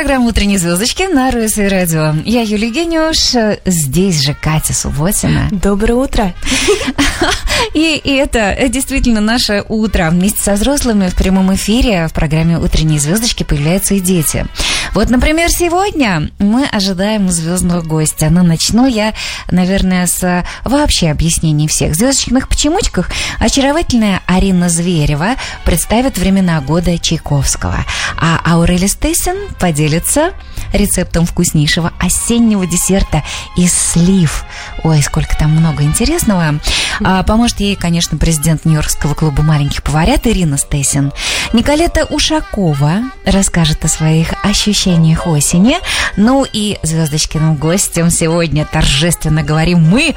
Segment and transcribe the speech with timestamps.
[0.00, 2.14] Программа «Утренние звездочки» на РСИ Радио.
[2.24, 5.48] Я Юлия Гениуш, здесь же Катя Субботина.
[5.50, 6.34] Доброе утро.
[7.74, 10.08] И, и это действительно наше утро.
[10.10, 14.46] Вместе со взрослыми в прямом эфире в программе «Утренние звездочки» появляются и дети.
[14.92, 18.28] Вот, например, сегодня мы ожидаем звездного гостя.
[18.30, 19.14] Но начну я,
[19.50, 23.08] наверное, с вообще объяснений всех звездочных почемучках.
[23.38, 27.84] Очаровательная Арина Зверева представит времена года Чайковского.
[28.20, 30.32] А Аурели Стейсен поделится
[30.72, 33.22] рецептом вкуснейшего осеннего десерта
[33.56, 34.44] из слив.
[34.82, 36.60] Ой, сколько там много интересного.
[37.02, 41.12] А, поможет ей, конечно, президент Нью-Йоркского клуба маленьких поварят Ирина Стейсин.
[41.52, 45.76] Николета Ушакова расскажет о своих ощущениях осени.
[46.16, 50.14] Ну и звездочкиным гостем сегодня торжественно говорим мы,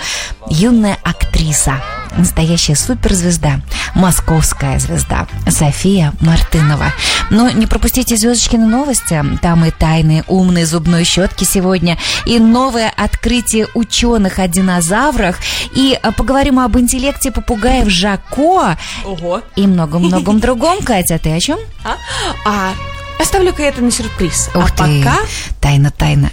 [0.50, 1.82] юная актриса,
[2.18, 3.62] настоящая суперзвезда,
[3.96, 6.94] московская звезда София Мартынова.
[7.30, 9.22] Но не пропустите звездочкины новости.
[9.42, 15.38] Там и тайные умные зубной щетки сегодня, и новое открытие ученых о динозаврах,
[15.76, 18.78] и а, поговорим об интеллекте попугаев Жако.
[19.04, 19.42] Ого.
[19.56, 20.80] И многом-многом другом.
[20.84, 21.60] Катя, ты о чем?
[21.84, 21.98] А,
[22.46, 22.74] а
[23.20, 24.50] оставлю-ка это на сюрприз.
[24.56, 25.04] Ух а ты.
[25.04, 25.18] пока,
[25.62, 26.32] Тайна-тайна.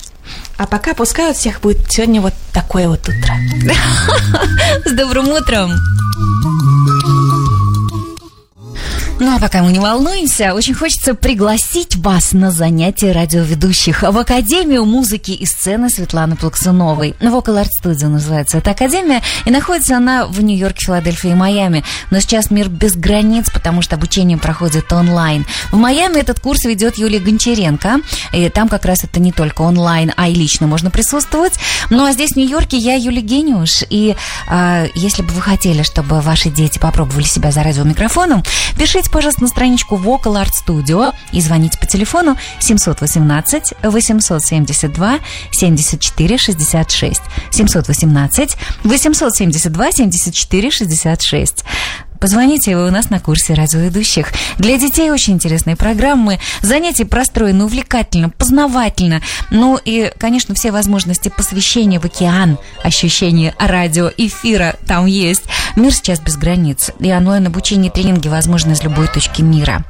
[0.57, 3.35] а пока пускай у всех будет сегодня вот такое вот утро.
[4.85, 5.73] С добрым утром!
[9.21, 14.87] Ну а пока мы не волнуемся, очень хочется пригласить вас на занятия радиоведущих в Академию
[14.87, 17.15] музыки и сцены Светланы Плаксуновой.
[17.21, 21.85] Vocal Art Studio называется эта академия, и находится она в Нью-Йорке, Филадельфии и Майами.
[22.11, 25.45] Но сейчас мир без границ, потому что обучение проходит онлайн.
[25.71, 27.99] В Майами этот курс ведет Юлия Гончаренко,
[28.33, 31.59] и там как раз это не только онлайн, а и лично можно присутствовать.
[31.91, 34.17] Ну а здесь, в Нью-Йорке, я Юлия Гениуш, и
[34.49, 38.43] а, если бы вы хотели, чтобы ваши дети попробовали себя за радиомикрофоном,
[38.79, 45.19] пишите, пожалуйста, на страничку Vocal Art Studio и звоните по телефону 718 872
[45.53, 47.23] 74 66.
[47.51, 51.65] 718 872 74 66.
[52.21, 54.29] Позвоните, вы у нас на курсе радиоведущих.
[54.59, 56.39] Для детей очень интересные программы.
[56.61, 59.23] Занятия простроены увлекательно, познавательно.
[59.51, 65.45] Ну и, конечно, все возможности посвящения в океан, ощущения радиоэфира там есть.
[65.77, 66.91] Мир сейчас без границ.
[67.01, 69.83] И онлайн-обучение и тренинги возможны из любой точки мира.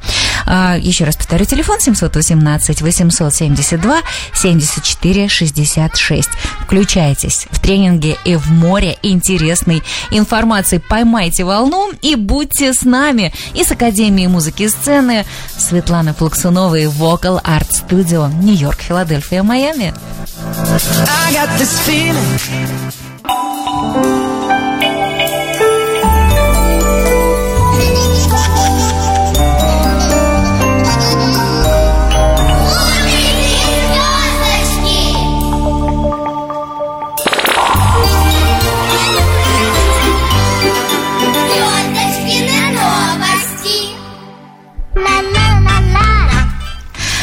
[0.47, 4.03] А, еще раз повторю, телефон 718 872
[4.34, 6.28] 74 66.
[6.61, 10.78] Включайтесь в тренинге и в море интересной информации.
[10.78, 13.33] Поймайте волну и будьте с нами.
[13.55, 15.25] И с Академией музыки и сцены
[15.56, 19.95] Светланы Плаксуновой Vocal Art Studio Нью-Йорк, Филадельфия, Майами.
[21.27, 22.41] I got this feeling.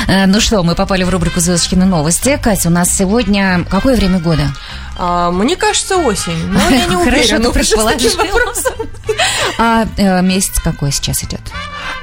[0.07, 2.39] Ну что, мы попали в рубрику «Звездочкины новости».
[2.41, 4.53] Катя, у нас сегодня какое время года?
[4.97, 6.47] А, мне кажется, осень.
[6.47, 7.51] Но я не Хорошо, уверена.
[7.51, 8.23] ты таким предположила.
[8.23, 8.73] вопросом.
[9.59, 11.41] А э, месяц какой сейчас идет?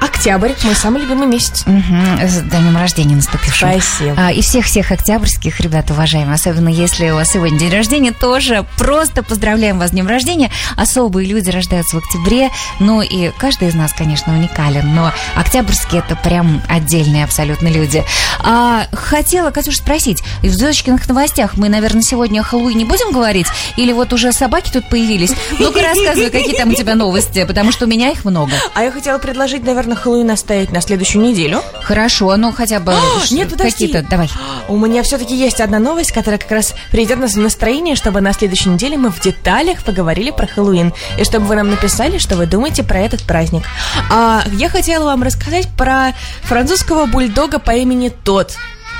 [0.05, 1.63] Октябрь, мой самый любимый месяц.
[1.65, 3.71] Мгм, С днем рождения наступившим.
[3.71, 4.15] Спасибо.
[4.15, 9.23] А, и всех-всех октябрьских ребят, уважаемые, особенно если у вас сегодня день рождения, тоже просто
[9.23, 10.51] поздравляем вас с днем рождения.
[10.77, 16.15] Особые люди рождаются в октябре, ну и каждый из нас, конечно, уникален, но октябрьские это
[16.15, 18.03] прям отдельные абсолютно люди.
[18.43, 23.47] А, хотела, Катюш, спросить, в звездочкиных новостях мы, наверное, сегодня о Хэллоуине будем говорить?
[23.75, 25.31] Или вот уже собаки тут появились?
[25.57, 28.51] Ну-ка рассказывай, какие там у тебя новости, потому что у меня их много.
[28.75, 31.61] А я хотела предложить, наверное, Хэллоуин оставить на следующую неделю.
[31.81, 32.93] Хорошо, ну хотя бы
[33.23, 33.71] ш- нет, подожди.
[33.71, 34.29] какие-то, давай.
[34.67, 38.33] У меня все-таки есть одна новость, которая как раз приведет нас в настроение, чтобы на
[38.33, 40.93] следующей неделе мы в деталях поговорили про Хэллоуин.
[41.19, 43.63] И чтобы вы нам написали, что вы думаете про этот праздник.
[44.11, 46.13] А, я хотела вам рассказать про
[46.43, 48.55] французского бульдога по имени Тот,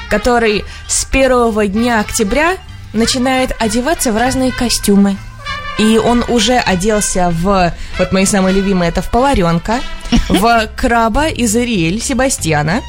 [0.10, 2.58] который с первого дня октября
[2.94, 5.18] начинает одеваться в разные костюмы.
[5.78, 9.80] И он уже оделся в, вот мои самые любимые, это в поваренка,
[10.30, 12.82] в краба из Ариэль Себастьяна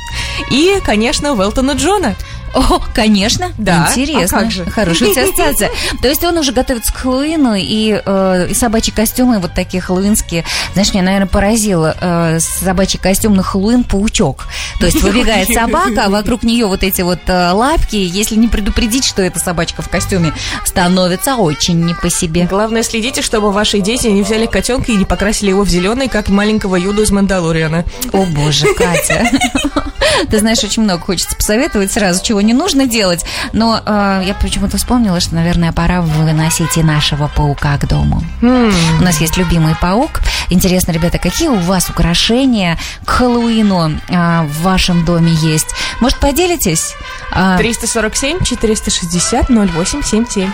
[0.51, 2.15] и, конечно, в Элтона Джона.
[2.57, 4.39] О, конечно, Да, интересно.
[4.39, 4.65] а как же?
[4.65, 5.71] Хорошая у тебя ассоциация.
[6.03, 10.43] То есть он уже готовится к Хэллоуину, и, э, и собачьи костюмы вот такие хэллоуинские.
[10.73, 14.47] Знаешь, меня, наверное, поразило э, собачий костюм на Хэллоуин паучок.
[14.81, 17.97] То есть выбегает собака, а вокруг нее вот эти вот э, лапки.
[17.97, 20.33] Если не предупредить, что эта собачка в костюме,
[20.65, 22.47] становится очень не по себе.
[22.47, 26.31] Главное, следите, чтобы ваши дети не взяли котенка и не покрасили его в зеленый, как
[26.31, 27.85] маленького Юду из Мандалориана.
[28.13, 29.29] О боже, Катя.
[30.31, 33.25] Ты знаешь, очень много хочется посоветовать сразу, чего не нужно делать.
[33.53, 38.23] Но э, я почему-то вспомнила, что, наверное, пора выносить и нашего паука к дому.
[38.41, 40.21] У нас есть любимый паук.
[40.49, 45.75] Интересно, ребята, какие у вас украшения к Хэллоуину э, в вашем доме есть?
[46.01, 46.95] Может, поделитесь?
[47.33, 50.51] А, 347 460 0877.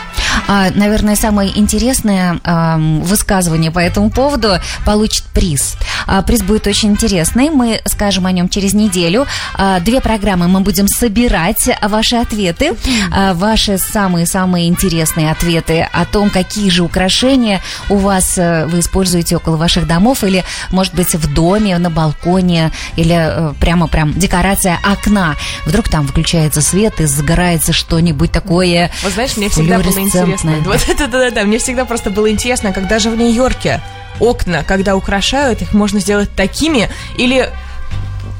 [0.49, 5.77] а, наверное, самое интересное ам, высказывание по этому поводу получит приз.
[6.07, 7.51] А, приз будет очень интересный.
[7.51, 9.27] Мы скажем о нем через неделю.
[9.55, 12.73] А, две программы мы будем собирать а, ваши ответы,
[13.11, 19.37] а, ваши самые-самые интересные ответы о том, какие же украшения у вас э, вы используете
[19.37, 24.79] около ваших домов или, может быть, в доме, на балконе или э, прямо прям декорация
[24.83, 25.37] окна.
[25.67, 30.55] Вдруг там выключается свет и загорается что-нибудь такое Вот знаешь, мне всегда было интересно.
[30.65, 31.45] Вот это да, да, да.
[31.45, 33.81] Мне всегда просто было интересно, как даже в Нью-Йорке
[34.21, 37.51] окна, когда украшают, их можно сделать такими или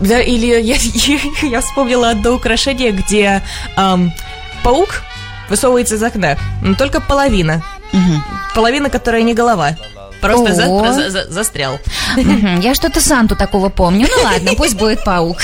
[0.01, 0.77] да, или я,
[1.43, 3.43] я вспомнила одно украшение, где
[3.77, 4.13] ам,
[4.63, 5.03] паук
[5.49, 7.63] высовывается из окна, но только половина.
[8.55, 9.77] Половина, которая не голова.
[10.21, 10.65] Просто за-
[10.95, 11.79] за- за- застрял.
[12.17, 14.07] Я что-то Санту такого помню.
[14.09, 15.39] Ну ладно, пусть будет паук.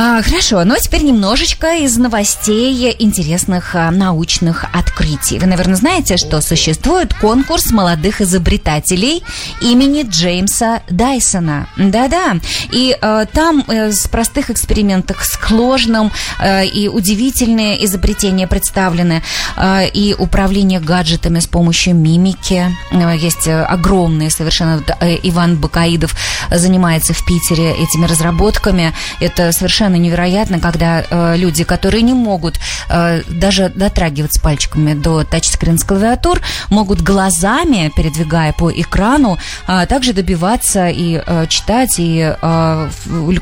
[0.00, 5.40] А, хорошо, ну а теперь немножечко из новостей интересных а, научных открытий.
[5.40, 9.24] Вы, наверное, знаете, что существует конкурс молодых изобретателей
[9.60, 11.66] имени Джеймса Дайсона.
[11.76, 12.36] Да-да.
[12.70, 19.22] И э, там э, с простых экспериментов с сложным э, и удивительные изобретения представлены.
[19.56, 22.64] Э, и управление гаджетами с помощью мимики.
[22.90, 24.82] Э, Есть э, огромные совершенно...
[25.22, 26.14] Иван Бакаидов
[26.50, 28.92] занимается в Питере этими разработками.
[29.20, 32.58] Это совершенно невероятно, когда э, люди, которые не могут
[32.88, 36.40] э, даже дотрагиваться пальчиками до тачскрин с клавиатур,
[36.70, 42.90] могут глазами, передвигая по экрану, а, также добиваться и э, читать, и э,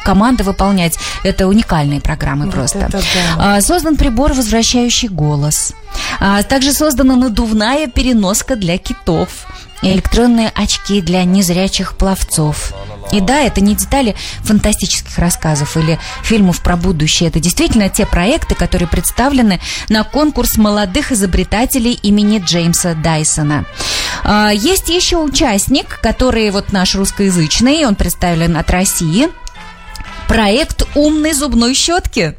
[0.04, 0.98] команды выполнять.
[1.24, 2.78] Это уникальные программы просто.
[2.78, 3.56] это да.
[3.56, 5.72] А, Создан прибор, возвращающий голос.
[6.20, 9.46] А, Также создана надувная переноска для китов.
[9.82, 12.72] Электронные очки для незрячих пловцов.
[13.12, 17.28] И да, это не детали фантастических рассказов или фильмов про будущее.
[17.28, 23.64] Это действительно те проекты, которые представлены на конкурс молодых изобретателей имени Джеймса Дайсона.
[24.24, 29.28] А, Есть еще участник, который вот наш русскоязычный, он представлен от России.
[30.28, 32.36] Проект умной зубной щетки.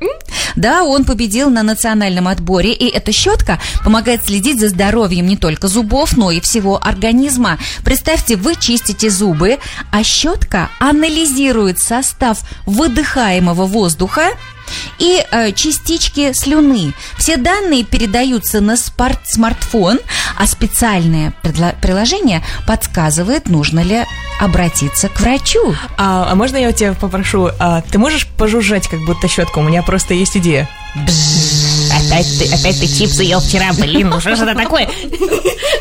[0.55, 5.67] Да, он победил на национальном отборе, и эта щетка помогает следить за здоровьем не только
[5.67, 7.59] зубов, но и всего организма.
[7.83, 9.59] Представьте, вы чистите зубы,
[9.91, 14.31] а щетка анализирует состав выдыхаемого воздуха
[14.99, 16.93] и э, частички слюны.
[17.17, 19.99] Все данные передаются на спарт- смартфон,
[20.37, 21.33] а специальное
[21.81, 24.03] приложение подсказывает, нужно ли
[24.39, 25.75] обратиться к врачу.
[25.97, 29.59] А, а можно я у тебя попрошу, а, ты можешь пожужжать, как будто щетка?
[29.59, 30.69] У меня просто есть идея.
[31.97, 34.87] Опять ты, опять ты чипсы ел вчера, блин, ну что же это такое?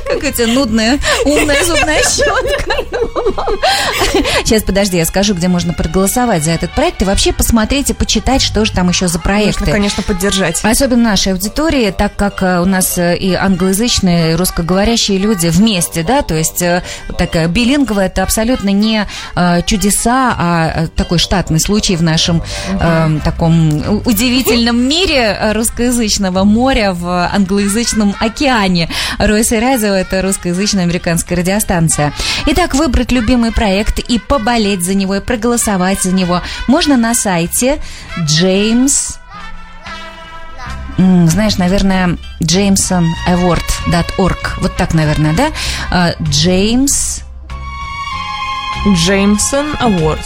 [0.06, 2.74] Как у тебя нудная, умная зубная щетка.
[4.44, 7.02] Сейчас, подожди, я скажу, где можно проголосовать за этот проект.
[7.02, 9.70] И вообще посмотреть и почитать, что же там еще за Нужно, проекты.
[9.70, 10.60] конечно, поддержать.
[10.62, 16.02] Особенно нашей аудитории, так как э, у нас э, и англоязычные, и русскоговорящие люди вместе,
[16.02, 16.82] да, то есть э,
[17.18, 19.06] такая билинговая, это абсолютно не
[19.66, 22.42] чудеса, а такой штатный случай в нашем
[22.80, 25.52] э, таком удивительном мире э,
[26.06, 28.88] русскоязычного моря в англоязычном океане.
[29.18, 32.12] Ройс и Радио– это русскоязычная американская радиостанция.
[32.46, 37.80] Итак, выбрать любимый проект и поболеть за него, и проголосовать за него можно на сайте
[38.20, 39.16] James
[40.98, 44.38] знаешь, наверное, jamesonaward.org.
[44.62, 45.50] Вот так, наверное, да?
[45.90, 47.20] А, Джеймс...
[48.88, 50.24] Джеймсон Award.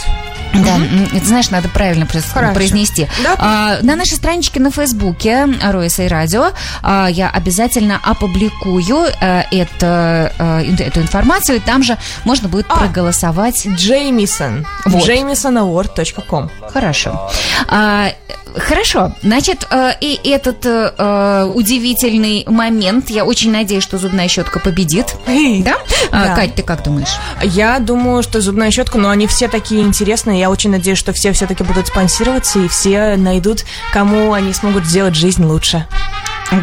[0.53, 2.53] Да, м, это, знаешь, надо правильно Хорошо.
[2.53, 3.07] произнести.
[3.23, 3.35] Да.
[3.37, 6.51] А, на нашей страничке на Фейсбуке Роиса и Радио
[6.83, 10.33] а, я обязательно опубликую э, это,
[10.65, 12.75] ин- эту информацию, и там же можно будет А.
[12.77, 13.65] проголосовать.
[13.65, 14.65] Джеймисон.
[14.85, 15.07] Вот.
[15.07, 16.49] JamisonAward.com.
[16.73, 17.31] Хорошо.
[17.67, 18.09] А,
[18.55, 19.13] хорошо.
[19.21, 25.15] Значит, э, и этот э, э, удивительный момент, я очень надеюсь, что зубная щетка победит.
[25.63, 25.77] Да?
[26.11, 26.35] А, Да.
[26.35, 27.15] Кать, ты как думаешь?
[27.43, 30.39] Я думаю, что зубная щетка, но они все такие интересные.
[30.39, 35.15] Я очень надеюсь, что все все-таки будут спонсироваться и все найдут, кому они смогут сделать
[35.15, 35.85] жизнь лучше.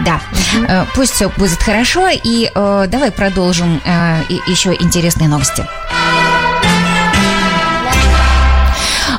[0.04, 0.21] Да.
[0.68, 2.09] Э, Пусть все будет хорошо.
[2.11, 5.66] И э, давай продолжим э, еще интересные новости.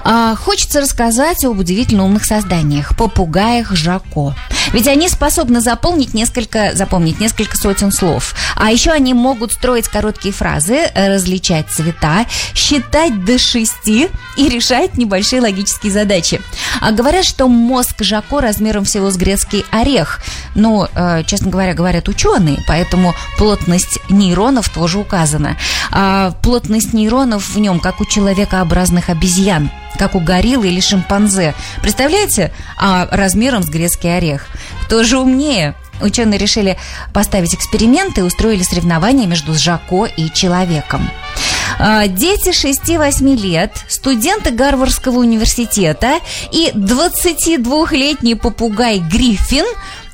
[0.03, 4.35] А, хочется рассказать об удивительно умных созданиях, попугаях Жако.
[4.73, 8.35] Ведь они способны заполнить несколько, запомнить несколько сотен слов.
[8.55, 15.41] А еще они могут строить короткие фразы, различать цвета, считать до шести и решать небольшие
[15.41, 16.41] логические задачи.
[16.81, 20.19] А говорят, что мозг Жако размером всего с грецкий орех.
[20.55, 25.57] Ну, э, честно говоря, говорят ученые, поэтому плотность нейронов тоже указана.
[25.91, 31.53] А плотность нейронов в нем, как у человекообразных обезьян как у гориллы или шимпанзе.
[31.81, 32.53] Представляете?
[32.77, 34.47] А размером с грецкий орех.
[34.85, 35.75] Кто же умнее?
[36.01, 36.77] Ученые решили
[37.13, 41.09] поставить эксперименты и устроили соревнования между Жако и человеком.
[41.77, 46.19] А, Дети 6-8 лет, студенты Гарвардского университета
[46.51, 49.65] и 22-летний попугай Гриффин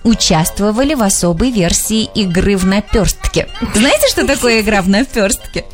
[0.06, 3.50] участвовали в особой версии игры в наперстке.
[3.74, 5.66] Знаете, что такое игра в наперстке?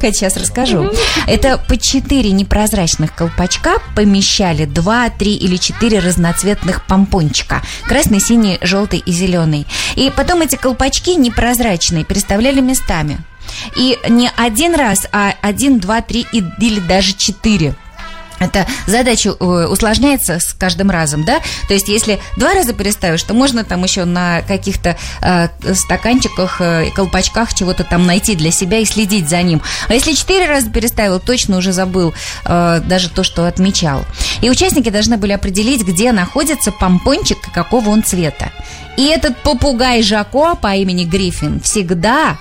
[0.00, 0.90] Кать, сейчас расскажу.
[1.26, 7.62] Это по четыре непрозрачных колпачка помещали два, три или четыре разноцветных помпончика.
[7.84, 9.66] Красный, синий, желтый и зеленый.
[9.94, 13.18] И потом эти колпачки непрозрачные переставляли местами.
[13.76, 17.74] И не один раз, а один, два, три и, или даже четыре.
[18.38, 21.40] Это задача э, усложняется с каждым разом, да?
[21.66, 26.90] То есть, если два раза переставишь, то можно там еще на каких-то э, стаканчиках э,
[26.94, 29.62] колпачках чего-то там найти для себя и следить за ним.
[29.88, 32.14] А если четыре раза переставил, точно уже забыл
[32.44, 34.04] э, даже то, что отмечал.
[34.40, 38.52] И участники должны были определить, где находится помпончик и какого он цвета.
[38.96, 42.36] И этот попугай Жако по имени Гриффин всегда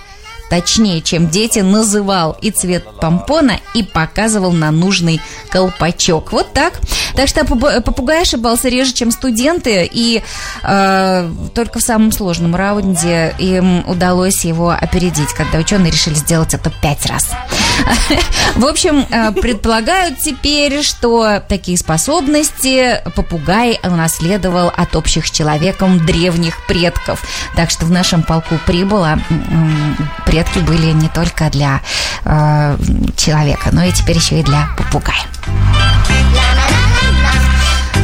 [0.49, 6.31] точнее, чем дети, называл и цвет помпона и показывал на нужный колпачок.
[6.31, 6.79] Вот так.
[7.15, 10.23] Так что попу- попугай ошибался реже, чем студенты, и
[10.63, 16.71] э, только в самом сложном раунде им удалось его опередить, когда ученые решили сделать это
[16.81, 17.29] пять раз.
[18.55, 27.23] В общем, э, предполагают теперь, что такие способности попугай унаследовал от общих человеком древних предков.
[27.55, 29.19] Так что в нашем полку прибыло
[30.37, 31.81] предки были не только для
[32.23, 32.77] э,
[33.15, 35.15] человека, но и теперь еще и для попугая.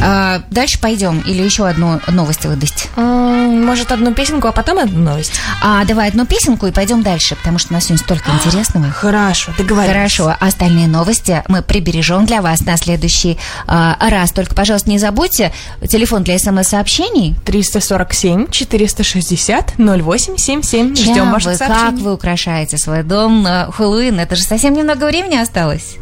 [0.02, 2.88] А, дальше пойдем или еще одну новость выдать?
[2.96, 5.32] М, Может, одну песенку, а потом одну новость?
[5.62, 8.90] А, давай одну песенку и пойдем дальше, потому что у нас сегодня столько интересного.
[8.90, 9.94] Хорошо, договорились.
[9.96, 14.32] Хорошо, остальные новости мы прибережем для вас на следующий а, раз.
[14.32, 15.52] Только, пожалуйста, не забудьте
[15.88, 17.34] телефон для смс-сообщений.
[17.46, 20.94] 347 460 0877.
[20.94, 22.02] Чем Ждем вы, ваших как сообщений.
[22.02, 24.20] вы украшаете свой дом на Хэллоуин?
[24.20, 25.96] Это же совсем немного времени осталось.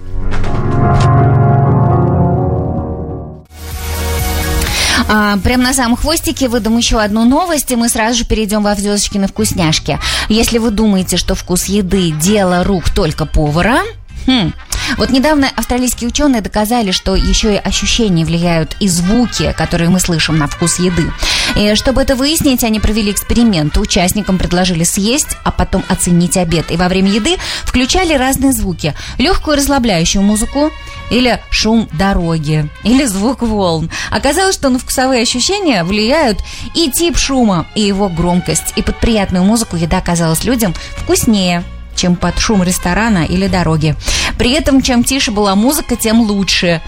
[5.08, 8.74] А, прямо на самом хвостике выдам еще одну новость, и мы сразу же перейдем во
[8.74, 9.98] звездочкины вкусняшки.
[10.28, 13.80] Если вы думаете, что вкус еды– дело рук только повара,
[14.26, 14.52] хм,
[14.96, 20.38] вот недавно австралийские ученые доказали, что еще и ощущения влияют и звуки, которые мы слышим
[20.38, 21.10] на вкус еды.
[21.56, 23.76] И чтобы это выяснить, они провели эксперимент.
[23.76, 26.70] Участникам предложили съесть, а потом оценить обед.
[26.70, 28.94] И во время еды включали разные звуки.
[29.18, 30.70] Легкую расслабляющую музыку,
[31.10, 33.90] или шум дороги, или звук волн.
[34.10, 36.38] Оказалось, что на вкусовые ощущения влияют
[36.74, 38.72] и тип шума, и его громкость.
[38.76, 43.94] И под приятную музыку еда оказалась людям вкуснее чем под шум ресторана или дороги.
[44.38, 46.80] При этом, чем тише была музыка, тем лучше.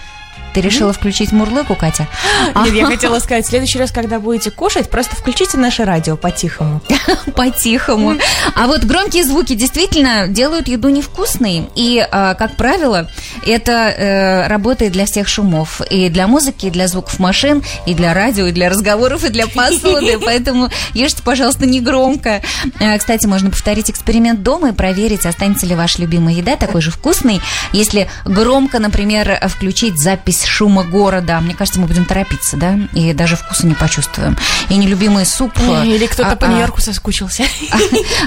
[0.55, 2.07] Ты решила включить мурлыку, Катя?
[2.63, 6.81] Нет, я хотела сказать, в следующий раз, когда будете кушать, просто включите наше радио по-тихому.
[7.35, 8.15] По-тихому.
[8.55, 11.67] А вот громкие звуки действительно делают еду невкусной.
[11.75, 13.09] И, а, как правило,
[13.45, 15.81] это э, работает для всех шумов.
[15.89, 19.47] И для музыки, и для звуков машин, и для радио, и для разговоров, и для
[19.47, 20.17] посуды.
[20.23, 22.41] Поэтому ешьте, пожалуйста, не громко.
[22.79, 26.91] Э, Кстати, можно повторить эксперимент дома и проверить, останется ли ваша любимая еда такой же
[26.91, 27.41] вкусной,
[27.73, 31.39] если громко, например, включить запись шума города.
[31.39, 32.77] Мне кажется, мы будем торопиться, да?
[32.93, 34.37] И даже вкуса не почувствуем.
[34.69, 35.51] И нелюбимый суп...
[35.59, 37.43] э, Или кто-то а, по а, Нью-Йорку соскучился.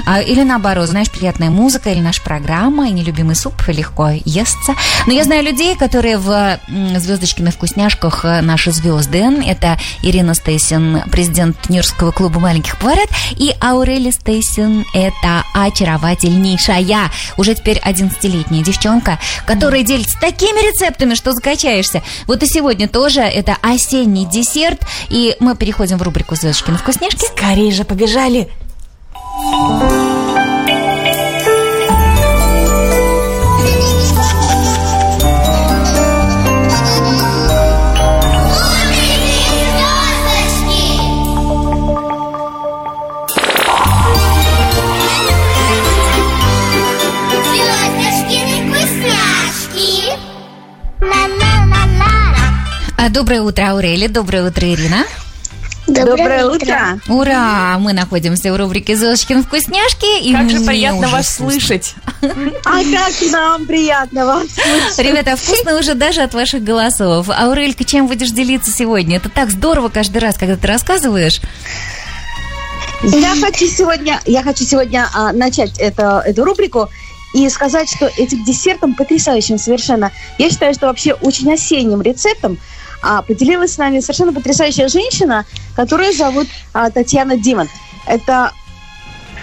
[0.05, 4.75] а, Или наоборот, знаешь, приятная музыка или наша программа, и нелюбимый суп легко естся.
[5.07, 6.29] Но я знаю людей, которые в
[6.67, 9.19] м, «Звездочкиных вкусняшках» э, наши звезды.
[9.45, 17.79] Это Ирина Стейсин, президент Нью-Йоркского клуба маленьких поварят, и Аурели Стейсин, это очаровательнейшая, уже теперь
[17.79, 22.01] 11-летняя девчонка, которая делится такими рецептами, что закачаешься.
[22.27, 27.25] Вот и сегодня тоже это осенний десерт, и мы переходим в рубрику «Звездочкины вкусняшки».
[27.25, 28.49] Скорее же, побежали.
[29.11, 30.08] Вкусняшки.
[53.09, 54.07] Доброе утро, Аурели.
[54.07, 55.03] Доброе утро, Ирина.
[55.87, 56.99] Доброе, утро.
[57.07, 57.77] Ура!
[57.79, 60.21] Мы находимся в рубрике «Золушкин вкусняшки».
[60.21, 61.51] И Как же приятно вас вкусно.
[61.51, 61.95] слышать.
[62.21, 64.99] А как нам приятно вас слышать.
[64.99, 67.29] Ребята, вкусно уже даже от ваших голосов.
[67.29, 69.17] Аурелька, чем будешь делиться сегодня?
[69.17, 71.41] Это так здорово каждый раз, когда ты рассказываешь.
[73.01, 76.89] Я хочу сегодня, я хочу сегодня а, начать это, эту рубрику
[77.33, 80.11] и сказать, что этим десертом потрясающим совершенно.
[80.37, 82.59] Я считаю, что вообще очень осенним рецептом
[83.01, 87.69] а, поделилась с нами совершенно потрясающая женщина, которую зовут а, Татьяна Димон.
[88.05, 88.51] Это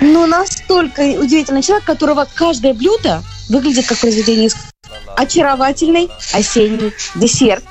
[0.00, 4.70] ну, настолько удивительный человек, которого каждое блюдо выглядит как произведение искусства.
[5.16, 7.64] Очаровательный осенний десерт.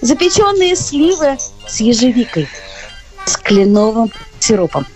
[0.00, 2.48] Запеченные сливы с ежевикой,
[3.24, 4.10] с кленовым
[4.40, 4.86] сиропом.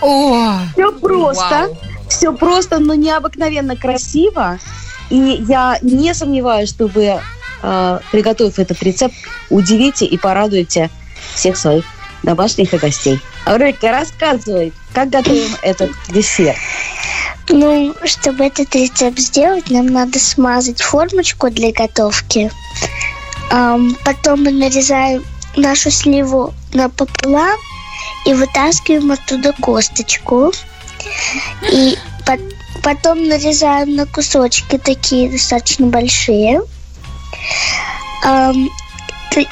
[0.00, 1.76] О, Все просто,
[2.08, 4.58] все просто, но необыкновенно красиво.
[5.10, 7.20] И я не сомневаюсь, что вы,
[7.62, 9.14] э, приготовив этот рецепт,
[9.50, 10.90] удивите и порадуете
[11.34, 11.84] всех своих
[12.22, 13.20] домашних и гостей.
[13.46, 16.56] Аурелька, рассказывай, как готовим этот десерт.
[17.48, 22.50] Ну, чтобы этот рецепт сделать, нам надо смазать формочку для готовки.
[23.50, 25.24] Ам, потом мы нарезаем
[25.56, 27.58] нашу сливу напополам
[28.24, 30.52] и вытаскиваем оттуда косточку.
[31.70, 32.38] И по-
[32.82, 36.62] потом нарезаем на кусочки такие достаточно большие.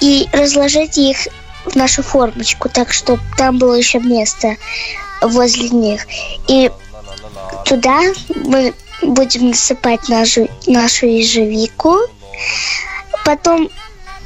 [0.01, 1.17] И разложить их
[1.65, 4.57] в нашу формочку, так чтобы там было еще место
[5.23, 6.07] возле них.
[6.49, 6.71] И
[7.65, 8.01] туда
[8.45, 11.97] мы будем насыпать нашу, нашу ежевику.
[13.25, 13.71] Потом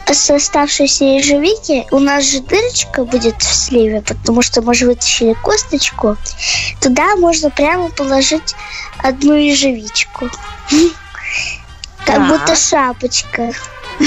[0.06, 5.34] с оставшейся ежевики у нас же дырочка будет в сливе, потому что мы же вытащили
[5.34, 6.16] косточку.
[6.80, 8.54] Туда можно прямо положить
[8.99, 10.28] одну ежевичку.
[12.06, 12.28] Как Так.
[12.28, 13.52] будто шапочка.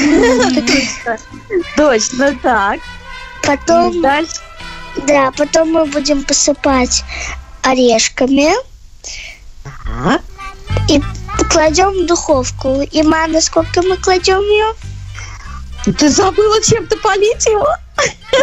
[1.76, 2.80] Точно так.
[3.42, 4.36] Потом, Дальше.
[5.08, 7.04] да, потом мы будем посыпать
[7.64, 8.54] орешками.
[10.90, 11.02] И
[11.50, 12.82] кладем в духовку.
[12.82, 14.74] И мама, сколько мы кладем ее?
[15.98, 17.70] Ты забыла чем-то полить его?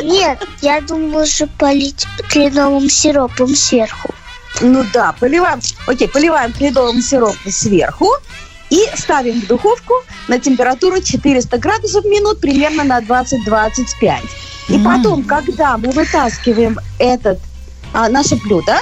[0.02, 4.14] Нет, я думала же полить кленовым сиропом сверху.
[4.60, 5.60] Ну да, поливаем.
[5.86, 8.10] Окей, поливаем кленовым сиропом сверху
[8.74, 9.94] и ставим в духовку
[10.26, 14.20] на температуру 400 градусов в минут, примерно на 20-25.
[14.68, 17.38] И потом, когда мы вытаскиваем этот,
[17.92, 18.76] а, наше блюдо,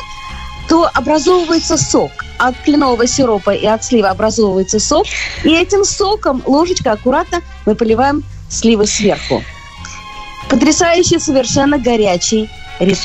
[0.68, 2.10] то образовывается сок.
[2.38, 5.06] От кленового сиропа и от сливы образовывается сок.
[5.44, 9.42] И этим соком ложечкой аккуратно мы поливаем сливы сверху.
[10.48, 12.48] Потрясающий, совершенно горячий
[12.80, 13.00] рис.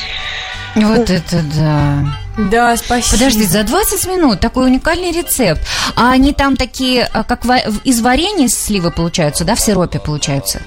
[0.76, 2.27] вот это да.
[2.38, 3.18] Да, спасибо.
[3.18, 5.62] Подожди, за 20 минут такой уникальный рецепт.
[5.96, 10.62] А они там такие, а, как во- из варенья сливы получаются, да, в сиропе получаются?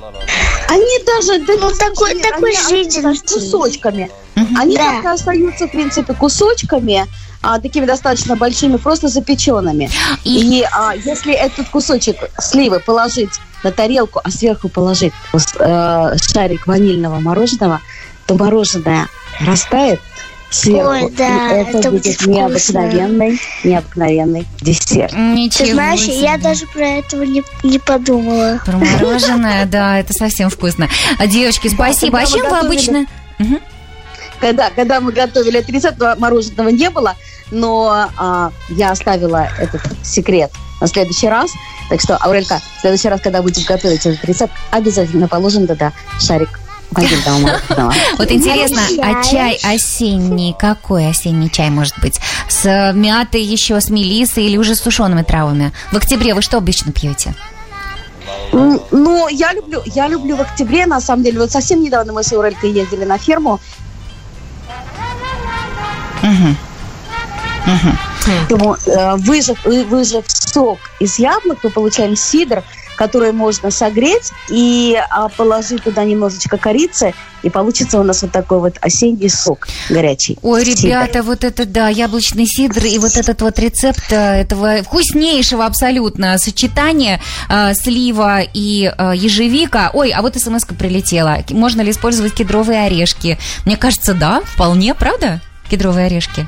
[0.68, 1.38] Они даже...
[1.46, 3.20] да, Ну, такой- они такой жиденький.
[3.34, 4.10] кусочками.
[4.58, 4.84] Они Да.
[4.96, 7.06] так и остаются, в принципе, кусочками,
[7.42, 9.90] а, такими достаточно большими, просто запеченными.
[10.24, 13.30] И- И, а, если этот кусочек сливы положить
[13.62, 17.80] на тарелку, а сверху положить э, шарик ванильного мороженого,
[18.26, 19.08] то мороженое
[19.40, 20.00] растает
[20.50, 20.90] сверху.
[20.90, 25.12] Ой, да, и это, это будет будет необыкновенный, необыкновенный десерт.
[25.14, 26.42] Ничего Ты знаешь, я себе.
[26.42, 28.60] даже про этого не, не подумала.
[28.64, 30.88] Про мороженое, да, это совсем вкусно.
[31.18, 32.18] А, девочки, спасибо.
[32.18, 33.06] А когда мы чем вы готовили- обычно...
[34.40, 37.14] Когда, когда мы готовили этот рецепт, мороженого не было,
[37.50, 41.50] но а, я оставила этот секрет на следующий раз.
[41.90, 46.59] Так что, Аурелька, в следующий раз, когда будем готовить этот рецепт, обязательно положим туда шарик.
[48.18, 52.20] Вот интересно, а чай осенний, какой осенний чай может быть?
[52.48, 55.72] С мятой еще, с мелиссой или уже с сушеными травами?
[55.92, 57.34] В октябре вы что обычно пьете?
[58.52, 61.38] Ну, я люблю, я люблю в октябре, на самом деле.
[61.38, 63.60] Вот совсем недавно мы с Аурелькой ездили на ферму.
[68.26, 72.62] Поэтому, э, выжав, э, выжав сок из яблок, мы получаем сидр,
[73.00, 78.58] который можно согреть и а, положить туда немножечко корицы, и получится у нас вот такой
[78.58, 80.36] вот осенний сок горячий.
[80.42, 80.82] Ой, Сидр.
[80.82, 86.36] ребята, вот это да, яблочный сидр и вот этот вот рецепт э, этого вкуснейшего абсолютно
[86.36, 89.90] сочетания э, слива и э, ежевика.
[89.94, 91.38] Ой, а вот смс прилетела.
[91.48, 93.38] Можно ли использовать кедровые орешки?
[93.64, 95.40] Мне кажется, да, вполне, правда?
[95.70, 96.46] Кедровые орешки.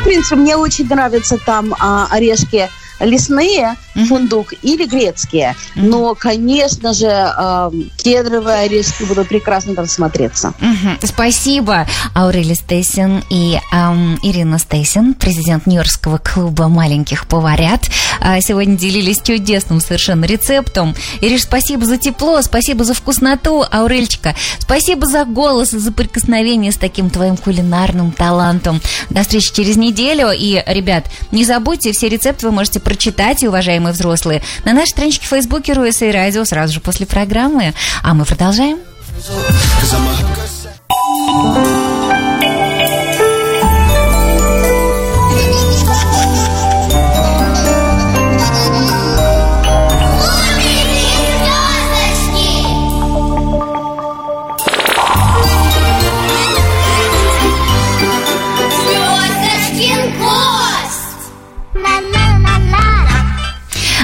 [0.00, 3.76] В принципе, мне очень нравятся там а, орешки лесные
[4.08, 5.56] фундук или грецкие.
[5.74, 10.52] Но, конечно же, э, кедровые орешки будут прекрасно там смотреться.
[10.60, 10.98] Мгм.
[11.02, 17.82] Спасибо, Аурели Стейсин и ам, Ирина Стейсин, президент Нью-Йоркского клуба маленьких поварят.
[18.20, 20.94] А, Сегодня делились чудесным совершенно рецептом.
[21.20, 24.34] Ириш, спасибо за тепло, спасибо за вкусноту, Аурельчика.
[24.58, 28.80] Спасибо за голос и за прикосновение с таким твоим кулинарным талантом.
[29.10, 30.30] До встречи через неделю.
[30.30, 35.26] И, ребят, не забудьте, все рецепты вы можете прочитать, и, уважаемые взрослые, на нашей страничке
[35.26, 37.74] в Фейсбуке Руэса и Радио сразу же после программы.
[38.02, 38.78] А мы продолжаем.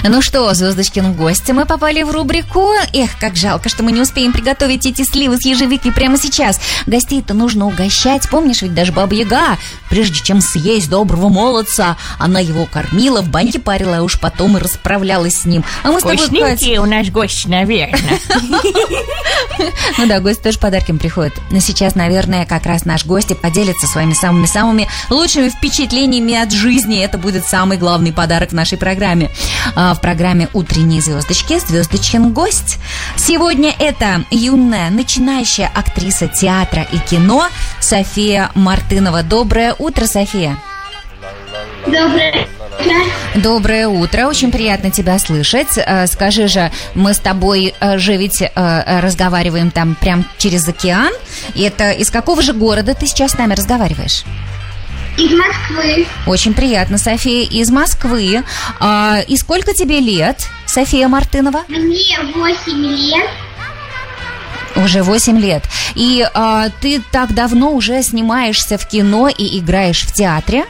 [0.04, 2.68] Ну что, Звездочкин гости, мы попали в рубрику.
[2.92, 6.60] Эх, как жалко, что мы не успеем приготовить эти сливы с ежевикой прямо сейчас.
[6.86, 8.28] Гостей-то нужно угощать.
[8.28, 9.56] Помнишь, ведь даже Баба Яга,
[9.90, 14.60] прежде чем съесть доброго молодца, она его кормила, в баньке парила, а уж потом и
[14.60, 15.64] расправлялась с ним.
[15.84, 18.18] А мы с тобой, Кать, у нас гости, наверное.
[19.98, 21.34] Ну да, гости тоже подарками приходят.
[21.50, 26.98] Но сейчас, наверное, как раз наш гость и поделится своими самыми-самыми лучшими впечатлениями от жизни.
[27.04, 29.30] Это будет самый главный подарок в нашей программе.
[29.94, 32.78] В программе «Утренние звездочки» звездочкин гость.
[33.16, 37.48] Сегодня это юная, начинающая актриса театра и кино
[37.80, 39.22] София Мартынова.
[39.22, 40.56] Доброе утро, София.
[41.86, 42.46] Доброе.
[43.34, 45.76] Доброе утро, очень приятно тебя слышать.
[45.76, 51.12] Э, Скажи же, мы с тобой э, же ведь э, разговариваем там прям через океан.
[51.54, 54.24] И это из какого же города ты сейчас с нами разговариваешь?
[55.16, 56.06] Из Москвы.
[56.26, 58.42] Очень приятно, София, из Москвы.
[58.80, 61.62] А, И сколько тебе лет, София Мартынова?
[61.68, 63.30] Мне 8 лет.
[64.76, 65.64] Уже 8 лет.
[65.94, 70.64] И а, ты так давно уже снимаешься в кино и играешь в театре?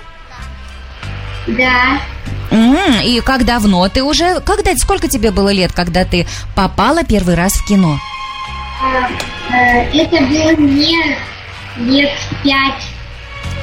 [1.47, 2.01] Да.
[2.51, 4.41] М, И как давно ты уже...
[4.41, 6.27] Когда, сколько тебе было лет, когда ты
[6.57, 7.99] попала первый раз в кино?
[8.83, 9.09] А,
[9.55, 11.17] э, Это было мне
[11.79, 12.11] лет
[12.43, 12.83] пять.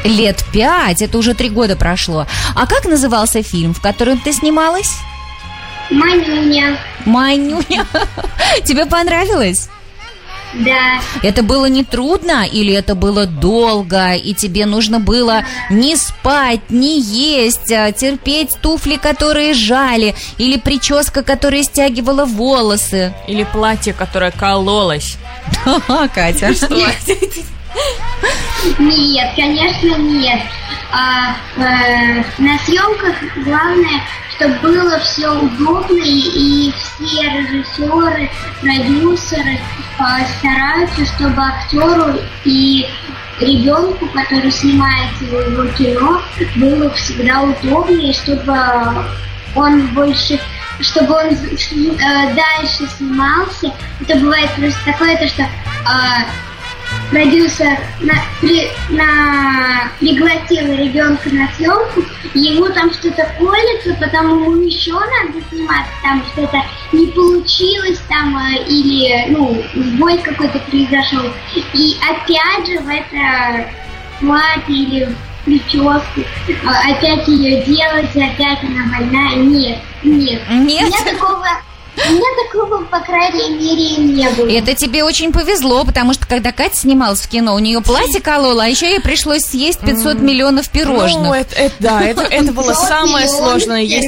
[0.03, 2.25] Лет пять, это уже три года прошло.
[2.55, 4.93] А как назывался фильм, в котором ты снималась?
[5.89, 6.77] Манюня.
[7.05, 7.85] Манюня.
[8.65, 9.69] Тебе понравилось?
[10.53, 10.99] Да.
[11.21, 16.99] Это было не трудно или это было долго, и тебе нужно было не спать, не
[16.99, 23.13] есть, а терпеть туфли, которые жали, или прическа, которая стягивала волосы?
[23.27, 25.17] Или платье, которое кололось.
[26.15, 26.75] Катя, что?
[28.79, 30.39] Нет, конечно, нет.
[30.91, 34.01] А, э, на съемках главное,
[34.35, 38.29] чтобы было все удобно, и, и все режиссеры,
[38.61, 39.59] продюсеры
[40.39, 42.87] стараются, чтобы актеру и
[43.39, 46.21] ребенку, который снимается в его кино,
[46.55, 48.57] было всегда удобнее, чтобы
[49.55, 50.39] он больше
[50.81, 53.69] чтобы он э, дальше снимался.
[53.99, 55.43] Это бывает просто такое, то, что
[55.85, 56.23] а,
[57.09, 64.93] продюсер на, при- на- пригласил ребенка на съемку, ему там что-то колется, потом ему еще
[64.93, 71.31] надо сниматься, там что-то не получилось, там, э, или, ну, сбой какой-то произошел.
[71.73, 73.69] И опять же в это
[74.19, 76.53] платье или прическу, э,
[76.91, 79.35] опять ее делать, опять она больная.
[79.35, 80.41] Нет, нет.
[80.49, 80.87] У Нет?
[80.87, 81.47] меня такого,
[82.07, 84.49] у меня такого, по крайней мере, не было.
[84.49, 88.63] Это тебе очень повезло, потому что когда Катя снималась в кино, у нее платье кололо,
[88.63, 91.23] а еще ей пришлось съесть 500 миллионов пирожных.
[91.23, 93.81] Ну, это, это- да, это, это было самое сложное.
[93.81, 94.07] Есть,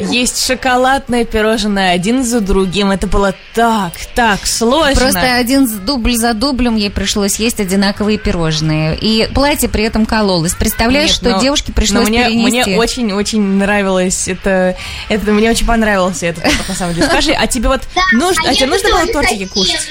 [0.00, 2.90] есть шоколадное пирожное один за другим.
[2.90, 4.94] Это было так, так сложно.
[5.00, 8.96] Просто один с- дубль за дублем ей пришлось есть одинаковые пирожные.
[9.00, 10.54] И платье при этом кололось.
[10.54, 12.70] Представляешь, Нет, что но- девушке но пришлось мне, перенести.
[12.70, 14.76] Мне очень-очень нравилось это,
[15.08, 15.30] это.
[15.32, 17.06] Мне очень понравился этот опыт, на самом деле.
[17.06, 19.48] Скажи, а тебе вот Да, нужно, а, я тебе нужно было тортики хотела.
[19.48, 19.88] кушать?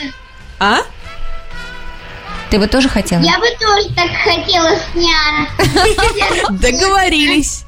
[0.60, 0.78] А?
[2.50, 3.22] Ты бы тоже хотела?
[3.22, 6.52] Я бы тоже так хотела сняться.
[6.52, 7.64] Договорились.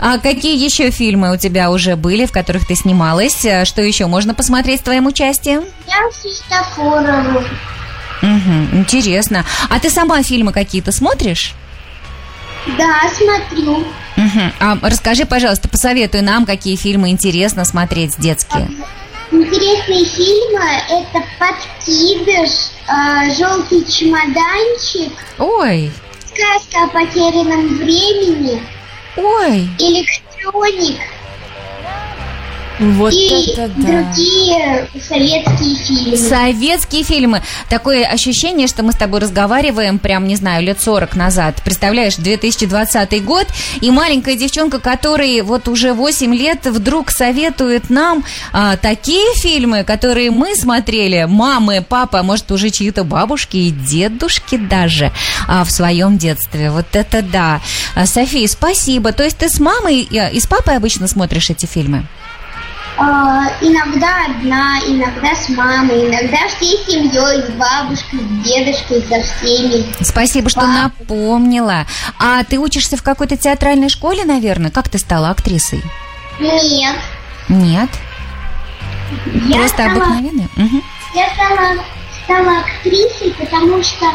[0.00, 3.44] А какие еще фильмы у тебя уже были, в которых ты снималась?
[3.44, 5.64] А Что еще можно посмотреть с твоим участием?
[5.86, 7.44] Я Свистофорову.
[8.22, 9.44] Мгм, интересно.
[9.68, 11.54] А ты сама фильмы какие-то смотришь?
[12.78, 13.84] Да, смотрю.
[14.16, 14.52] Мгм.
[14.60, 18.68] А расскажи, пожалуйста, посоветуй нам, какие фильмы интересно смотреть детские.
[19.30, 22.50] Интересные фильмы это «Подкидыш»,
[22.86, 25.90] э, «Желтый чемоданчик», Ой,
[26.26, 28.62] «Сказка о потерянном времени»,
[29.16, 31.00] ой, «Электроник».
[32.78, 34.02] Вот и это да.
[34.02, 36.16] другие советские фильмы.
[36.16, 37.42] Советские фильмы.
[37.68, 41.62] Такое ощущение, что мы с тобой разговариваем прям, не знаю, лет 40 назад.
[41.64, 43.46] Представляешь, 2020 год,
[43.80, 50.30] и маленькая девчонка, которой вот уже 8 лет, вдруг советует нам а, такие фильмы, которые
[50.30, 55.12] мы смотрели, мамы, папа, может, уже чьи-то бабушки и дедушки даже
[55.46, 56.70] а, в своем детстве.
[56.70, 57.60] Вот это да.
[57.94, 59.12] А, София, спасибо.
[59.12, 62.04] То есть ты с мамой э, и с папой обычно смотришь эти фильмы?
[62.96, 69.84] А, иногда одна, иногда с мамой, иногда всей семьей, с бабушкой, с дедушкой, со всеми.
[70.00, 70.72] Спасибо, что Папа.
[70.72, 71.86] напомнила.
[72.20, 74.70] А ты учишься в какой-то театральной школе, наверное?
[74.70, 75.82] Как ты стала актрисой?
[76.38, 76.96] Нет,
[77.48, 77.90] Нет,
[79.46, 80.48] я просто стала, обыкновенная.
[80.56, 80.82] Мгм.
[81.14, 81.84] я стала,
[82.24, 84.06] стала актрисой, потому что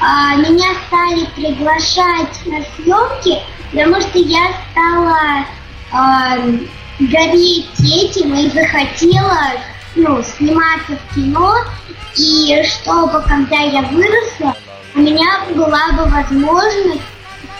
[0.00, 3.40] а, меня стали приглашать на съемки,
[3.70, 5.44] потому что я стала
[5.92, 6.36] а,
[6.98, 9.38] гореть этим и захотела
[9.94, 11.54] ну, сниматься в кино,
[12.16, 14.54] и чтобы, когда я выросла,
[14.94, 17.00] у меня была бы возможность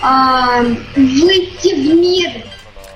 [0.03, 0.63] а,
[0.97, 2.31] выйти в мир.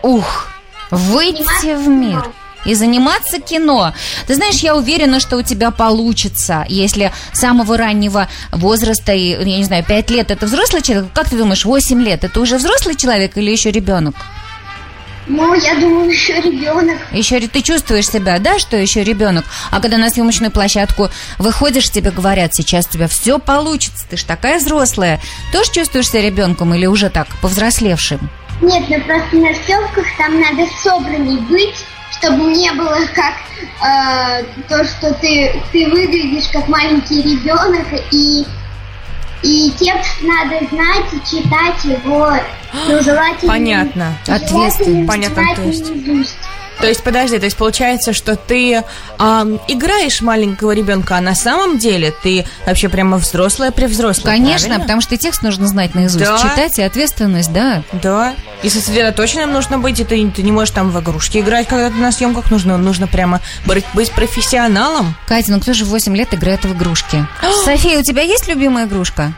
[0.02, 0.48] Ух,
[0.90, 2.20] выйти Сниматься в мир.
[2.22, 2.32] кино.
[2.64, 3.94] И заниматься кино.
[4.26, 9.44] Ты знаешь, я уверена, что у тебя получится, если с самого раннего возраста, и, я
[9.58, 11.12] не знаю, 5 лет это взрослый человек.
[11.14, 14.16] Как ты думаешь, 8 лет это уже взрослый человек или еще ребенок?
[15.26, 16.98] Ну, я думаю, еще ребенок.
[17.12, 19.44] Еще ты чувствуешь себя, да, что еще ребенок?
[19.70, 24.22] А когда на съемочную площадку выходишь, тебе говорят, сейчас у тебя все получится, ты ж
[24.22, 25.20] такая взрослая.
[25.52, 28.30] Тоже чувствуешь себя ребенком или уже так, повзрослевшим?
[28.62, 31.74] Нет, ну просто на съемках там надо собранней быть,
[32.12, 33.34] чтобы не было как
[33.82, 38.44] э, то, что ты, ты выглядишь как маленький ребенок, и,
[39.42, 42.32] и текст надо знать и читать его,
[42.88, 43.52] ну, желательно...
[43.52, 44.18] Понятно.
[44.26, 45.06] Ответственно.
[45.06, 46.36] Понятно, то есть- наизусть.
[46.80, 48.84] То есть, подожди, то есть получается, что ты
[49.18, 54.34] ам, играешь маленького ребенка, а на самом деле ты вообще прямо взрослая превзрослая.
[54.36, 54.82] Конечно, правильно?
[54.84, 56.38] потому что текст нужно знать наизусть, Да.
[56.38, 57.82] читать и ответственность, да.
[57.92, 58.34] Да.
[58.62, 61.96] И сосредоточенным нужно быть, и ты, ты не можешь там в игрушки играть, когда ты
[61.96, 65.14] на съемках нужно, нужно прямо быть, быть профессионалом.
[65.26, 67.26] Катя, ну кто же в 8 лет играет в игрушки?
[67.64, 69.32] София, у тебя есть любимая игрушка?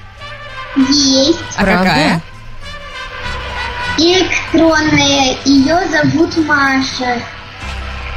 [0.77, 1.85] Есть А Правда?
[1.85, 2.22] какая?
[3.99, 7.21] Электронная, ее зовут Маша.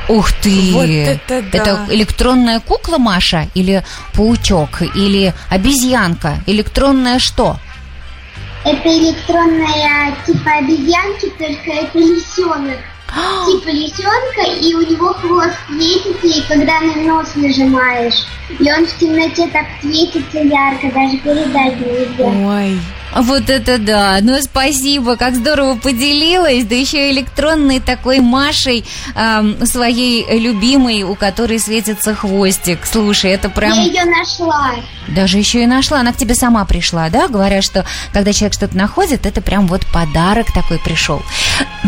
[0.08, 0.72] Ух ты!
[0.74, 1.58] Вот это да.
[1.58, 6.40] Это электронная кукла Маша или паучок, или обезьянка?
[6.48, 7.58] Электронная что?
[8.64, 12.78] Это электронная типа обезьянки, только это лисенок.
[13.46, 18.26] Типа лисенка, и у него хвост светится, и когда на нос нажимаешь,
[18.58, 22.26] и он в темноте так светится ярко, даже передать нельзя.
[22.26, 22.80] Ой.
[23.16, 24.20] Вот это да!
[24.22, 31.16] Ну, спасибо, как здорово поделилась, да еще и электронной такой Машей, ам, своей любимой, у
[31.16, 32.80] которой светится хвостик.
[32.86, 33.74] Слушай, это прям...
[33.74, 34.72] Я ее нашла.
[35.10, 37.28] Даже еще и нашла, она к тебе сама пришла, да?
[37.28, 41.22] Говорят, что когда человек что-то находит, это прям вот подарок такой пришел.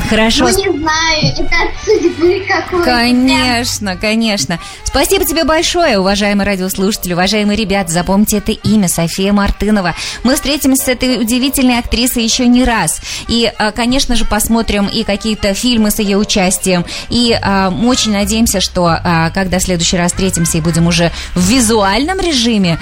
[0.10, 0.50] Хорошо.
[0.50, 2.86] Ну, не знаю, это от судьбы какой-то.
[2.86, 4.60] Конечно, конечно.
[4.84, 7.92] Спасибо тебе большое, уважаемые радиослушатели, уважаемые ребята.
[7.92, 9.96] Запомните это имя, София Мартынова.
[10.24, 13.02] Мы встретимся с этой удивительной актрисой еще не раз.
[13.28, 16.86] И, а, конечно же, посмотрим и какие-то фильмы с ее участием.
[17.10, 21.12] И а, мы очень надеемся, что а, когда в следующий раз встретимся и будем уже
[21.36, 22.80] в визуальном режиме,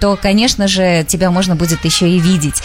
[0.00, 2.62] то, конечно же, тебя можно будет еще и видеть.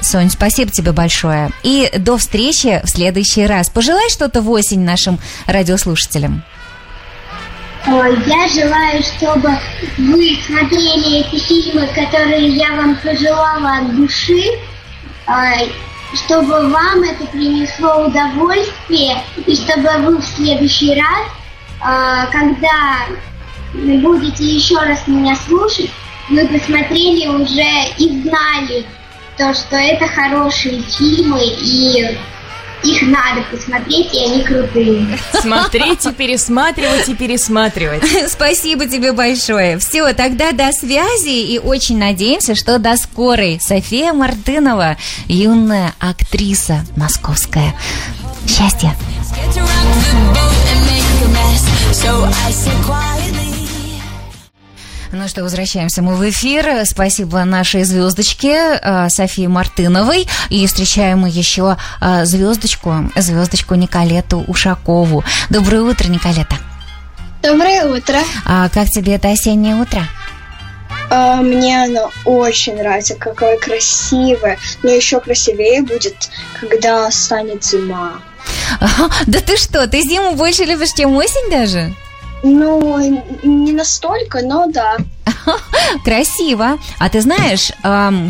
[0.00, 1.50] Сонь, спасибо тебе большое.
[1.62, 3.68] И до встречи в следующий раз.
[3.68, 6.44] Пожелай что-то в осень нашим радиослушателям.
[7.86, 9.50] Я желаю, чтобы
[9.96, 14.42] вы смотрели эти фильмы, которые я вам пожелала от души,
[16.14, 21.28] чтобы вам это принесло удовольствие, и чтобы вы в следующий раз,
[21.80, 23.06] а, когда
[23.74, 25.90] будете еще раз меня слушать,
[26.28, 28.86] вы посмотрели уже и знали
[29.36, 32.18] то, что это хорошие фильмы, и
[32.82, 35.18] их надо посмотреть, и они крутые.
[35.32, 38.02] Смотреть и пересматривать и пересматривать.
[38.28, 39.78] Спасибо тебе большое.
[39.78, 43.58] Все, тогда до связи и очень надеемся, что до скорой.
[43.60, 47.74] София Мартынова, юная актриса московская.
[48.46, 48.94] Счастья.
[55.10, 56.84] Ну что, возвращаемся мы в эфир.
[56.84, 60.28] Спасибо нашей звездочке э, Софии Мартыновой.
[60.50, 65.24] И встречаем мы еще э, звездочку, звездочку Николету Ушакову.
[65.48, 66.56] Доброе утро, Николета.
[67.42, 68.18] Доброе утро.
[68.44, 70.02] А как тебе это осеннее утро?
[71.10, 74.58] А, Мне оно очень нравится, какое красивое.
[74.82, 76.28] Но еще красивее будет,
[76.60, 78.20] когда станет зима.
[78.78, 81.94] Ага, Да ты что, ты зиму больше любишь, чем осень даже?
[82.42, 84.96] Ну, не настолько, но да.
[86.04, 86.78] Красиво.
[86.98, 87.72] А ты знаешь,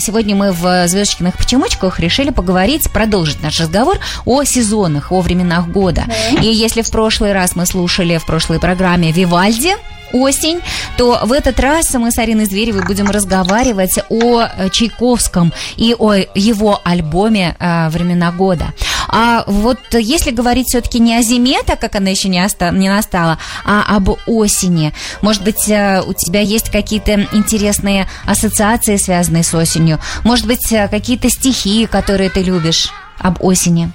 [0.01, 6.05] сегодня мы в «Звездочкиных почемучках» решили поговорить, продолжить наш разговор о сезонах, о временах года.
[6.43, 9.77] И если в прошлый раз мы слушали в прошлой программе «Вивальди»,
[10.13, 10.61] осень,
[10.97, 16.15] то в этот раз мы с Ариной Зверевой будем разговаривать о э, Чайковском и о
[16.35, 18.73] его альбоме э, «Времена года».
[19.09, 22.89] А вот если говорить все-таки не о зиме, так как она еще не, оста- не
[22.89, 24.93] настала, а об осени,
[25.23, 29.99] может быть, э, у тебя есть какие-то интересные ассоциации, связанные с осенью?
[30.25, 33.91] Может быть, какие-то стихи, которые ты любишь об осени?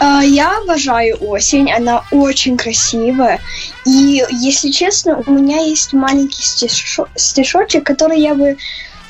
[0.00, 3.38] А, Я обожаю осень, она очень красивая.
[3.86, 8.56] И, если честно, у меня есть маленький стишо- стишочек, который я бы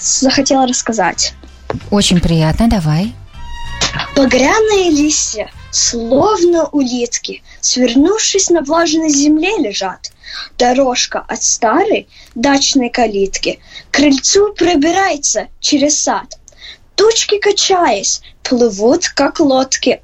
[0.00, 1.35] захотела рассказать.
[1.92, 3.14] Очень приятно, давай.
[4.16, 10.11] Багряные листья, словно улитки, свернувшись на влажной земле, лежат.
[10.59, 16.39] Дорожка от старой дачной калитки к крыльцу пробирается через сад.
[17.01, 20.03] Тучки, качаясь, плывут, как лодки.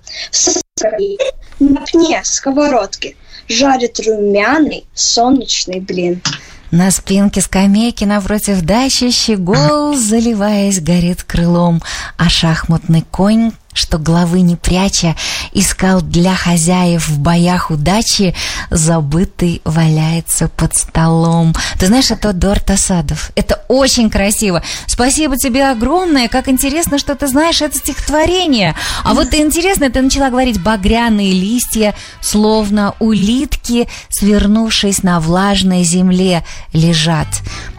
[1.61, 6.23] На пне сковородки жарят румяный солнечный блин.
[6.71, 11.83] На спинке скамейки напротив дачи щегол, заливаясь, горит крылом,
[12.17, 15.15] а шахматный конь, что главы не пряча,
[15.53, 18.35] искал для хозяев в боях удачи,
[18.71, 21.55] забытый валяется под столом.
[21.79, 23.31] Ты знаешь, это Дорта Садов.
[23.37, 24.62] Это очень красиво.
[24.87, 26.29] Спасибо тебе огромное.
[26.29, 28.75] Как интересно, что ты знаешь это стихотворение.
[29.05, 36.45] А вот и интересно, ты начала говорить «багряные листья, словно улитки, свернувшись на влажной земле,
[36.73, 37.29] лежат».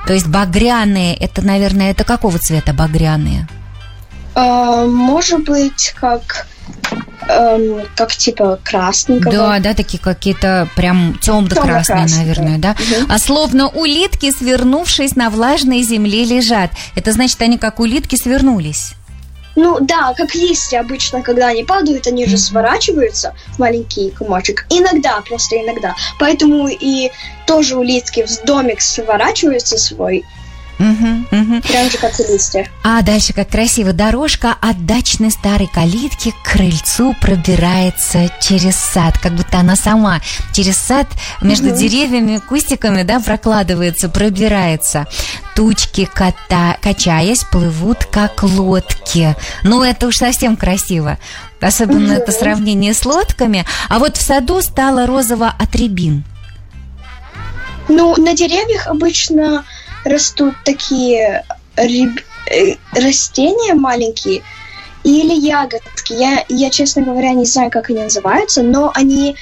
[0.06, 3.48] То есть багряные, это, наверное, это какого цвета багряные?
[4.40, 6.46] А, может быть, как,
[7.28, 9.34] эм, как типа красненького.
[9.34, 12.76] Да, да, такие какие-то прям темно-красные, наверное, да.
[13.10, 16.70] А словно улитки, свернувшись на влажной земле, лежат.
[16.96, 18.94] Это значит, они как улитки свернулись.
[19.56, 24.68] Ну да, как листья обычно, когда они падают, они же сворачиваются в маленький комочек.
[24.70, 25.96] Иногда, просто иногда.
[26.20, 27.10] Поэтому и
[27.48, 30.24] тоже улитки в домик сворачиваются свой,
[30.78, 32.68] Прям же как и листья.
[32.84, 33.94] А дальше как красиво.
[33.94, 39.18] Дорожка от дачной старой калитки к крыльцу пробирается через сад.
[39.18, 40.22] Как будто она сама
[40.54, 41.08] через сад
[41.42, 45.08] между деревьями, кустиками, да, прокладывается, пробирается.
[45.56, 49.36] Тучки, кота, качаясь, плывут как лодки.
[49.64, 51.18] Ну, это уж совсем красиво.
[51.60, 53.66] Особенно это сравнение с лодками.
[53.90, 56.24] А вот в саду стало розово от рябин.
[57.90, 59.64] Ну, на деревьях обычно
[60.08, 61.44] растут такие
[61.76, 64.44] реб- э, растения маленькие
[65.04, 66.14] или ягодки.
[66.14, 69.36] Я, я, честно говоря, не знаю, как они называются, но они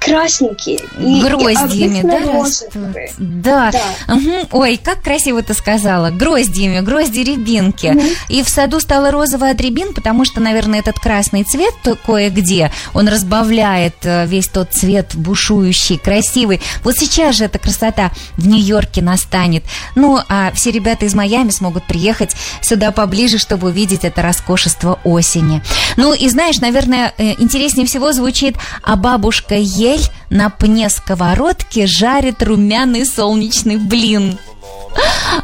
[0.00, 0.80] красненькие.
[0.98, 3.12] и- и Гроздьями, обычно да, розовые.
[3.18, 3.70] Да.
[3.70, 4.14] Да.
[4.14, 4.48] Мгм.
[4.52, 6.10] Ой, как красиво ты сказала.
[6.10, 7.94] Гроздьями, грозди рябинки.
[8.28, 11.74] И в саду стало розовое от рябин, потому что, наверное, этот красный цвет
[12.06, 16.60] кое-где, он разбавляет э, весь тот цвет бушующий, красивый.
[16.82, 19.64] Вот сейчас же эта красота в Нью-Йорке настанет.
[19.94, 25.62] Ну, а все ребята из Майами смогут приехать сюда поближе, чтобы увидеть это роскошество осени.
[25.96, 29.54] Ну, и знаешь, наверное, э, интереснее всего звучит «А бабушка
[29.92, 34.38] ель на пне сковородки жарит румяный солнечный блин».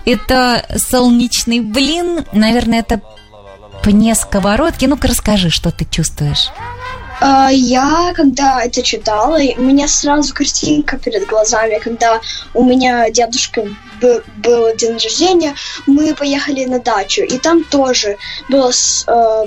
[0.05, 3.01] Это солнечный блин, наверное, это
[3.83, 4.85] пне сковородки.
[4.87, 6.51] Ну-ка расскажи, что ты чувствуешь.
[7.21, 12.21] А, Я, когда это читала, у меня сразу картинка перед глазами, когда
[12.53, 13.63] у меня дедушка
[14.01, 15.55] был день рождения,
[15.87, 18.19] мы поехали на дачу, и там тоже
[18.51, 19.45] было э,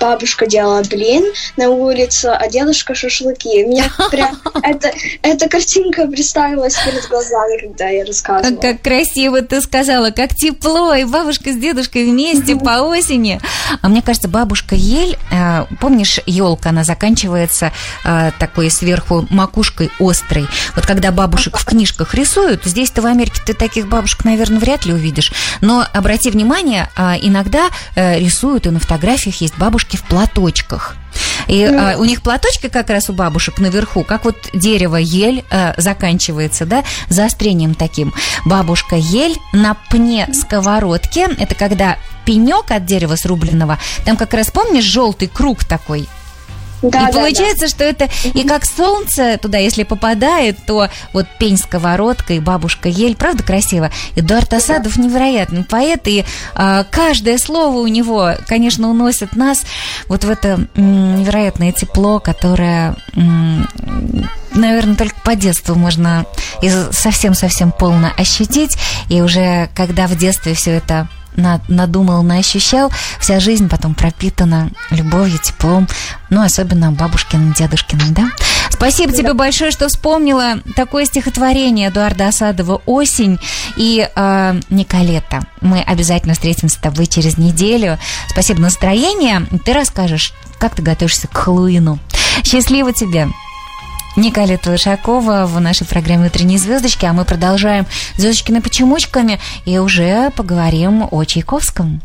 [0.00, 1.24] бабушка делала блин
[1.56, 3.64] на улице, а дедушка шашлыки.
[3.64, 8.60] Меня прям это, эта картинка представилась перед глазами, когда я рассказывала.
[8.60, 13.40] Как красиво ты сказала, как тепло, и бабушка с дедушкой вместе по осени.
[13.82, 17.72] А мне кажется, бабушка ель, э, помнишь, елка, она заканчивается
[18.04, 20.46] э, такой сверху макушкой острой.
[20.74, 24.92] Вот когда бабушек в книжках рисуют, здесь-то в Америке ты таких бабушек, наверное, вряд ли
[24.92, 25.32] увидишь.
[25.60, 30.96] Но обрати внимание, а, иногда э, рисуют, и на фотографиях есть бабушки в платочках.
[31.46, 35.74] И а, у них платочки как раз у бабушек наверху, как вот дерево ель а,
[35.76, 38.14] заканчивается, да, заострением таким.
[38.44, 44.84] Бабушка ель на пне сковородки, это когда пенек от дерева срубленного, там как раз помнишь
[44.84, 46.08] желтый круг такой,
[46.90, 51.56] Да, и да, получается, что это и как солнце туда, если попадает, то вот пень
[51.56, 53.90] сковородка и бабушка ель, правда красиво?
[54.16, 56.24] Эдуард Асадов невероятный поэт, и
[56.54, 59.64] а, каждое слово у него, конечно, уносит нас
[60.08, 63.68] вот в это м, невероятное тепло, которое, м,
[64.52, 66.26] наверное, только по детству можно
[66.92, 68.76] совсем-совсем полно ощутить,
[69.08, 75.88] и уже когда в детстве все это надумал, наощущал, вся жизнь потом пропитана любовью, теплом,
[76.30, 78.30] ну, особенно бабушкиным, дедушкиным, да?
[78.70, 83.38] Спасибо тебе большое, что вспомнила такое стихотворение Эдуарда Осадова «Осень»
[83.76, 85.42] и э, «Николета».
[85.60, 87.98] Мы обязательно встретимся с тобой через неделю.
[88.28, 89.46] Спасибо настроение.
[89.64, 91.98] Ты расскажешь, как ты готовишься к Хэллоуину.
[92.42, 93.28] Счастливо тебе!
[94.16, 97.86] Николета Лошакова в нашей программе «Утренние звездочки», а мы продолжаем
[98.16, 102.00] «Звездочкины почемучками» и уже поговорим о Чайковском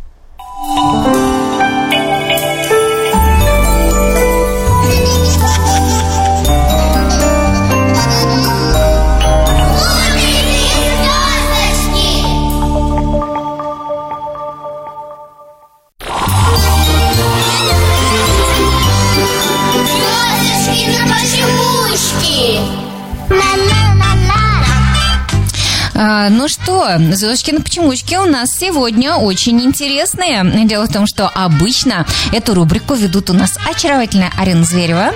[21.90, 22.60] малышки.
[23.30, 23.79] Мама.
[26.02, 30.50] А, ну что, Золушкины почемучки у нас сегодня очень интересные.
[30.66, 35.12] Дело в том, что обычно эту рубрику ведут у нас очаровательная Арина Зверева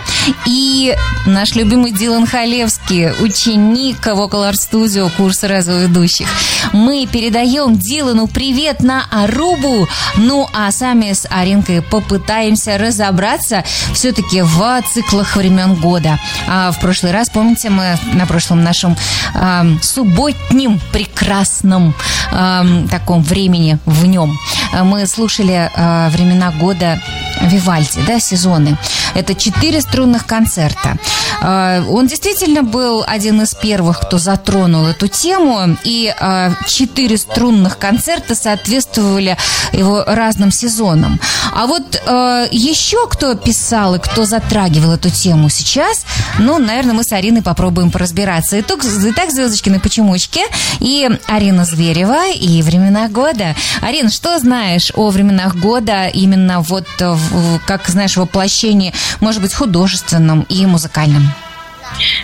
[0.45, 0.93] и
[1.25, 6.27] наш любимый Дилан Халевский, ученик Vocal Art Studio курса радиоведущих.
[6.73, 13.63] Мы передаем Дилану привет на Арубу, ну а сами с Аринкой попытаемся разобраться
[13.93, 16.19] все-таки в циклах времен года.
[16.49, 18.97] А в прошлый раз, помните, мы на прошлом нашем
[19.33, 21.93] а, субботнем прекрасном
[22.31, 24.37] а, таком времени в нем
[24.83, 26.99] мы слушали а, времена года
[27.41, 28.77] Вивальди, да, сезоны.
[29.15, 30.97] Это четыре струнных концерта.
[31.41, 37.77] А, Он действительно был один из первых, кто затронул эту тему, и а, четыре струнных
[37.77, 39.37] концерта соответствовали
[39.71, 41.19] его разным сезонам.
[41.53, 46.05] А вот а, еще кто писал и кто затрагивал эту тему сейчас,
[46.39, 48.59] ну, наверное, мы с Ариной попробуем поразбираться.
[48.59, 50.41] Итак, итак звездочкины почемучки
[50.79, 53.55] и Арина Зверева и времена года.
[53.81, 57.22] Арина, что знаешь о временах года именно вот, в-
[57.65, 61.29] как знаешь, воплощении, может быть, художественном и музыкальном?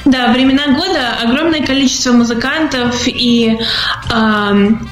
[0.05, 3.59] Да, времена года огромное количество музыкантов и
[4.09, 4.89] ам,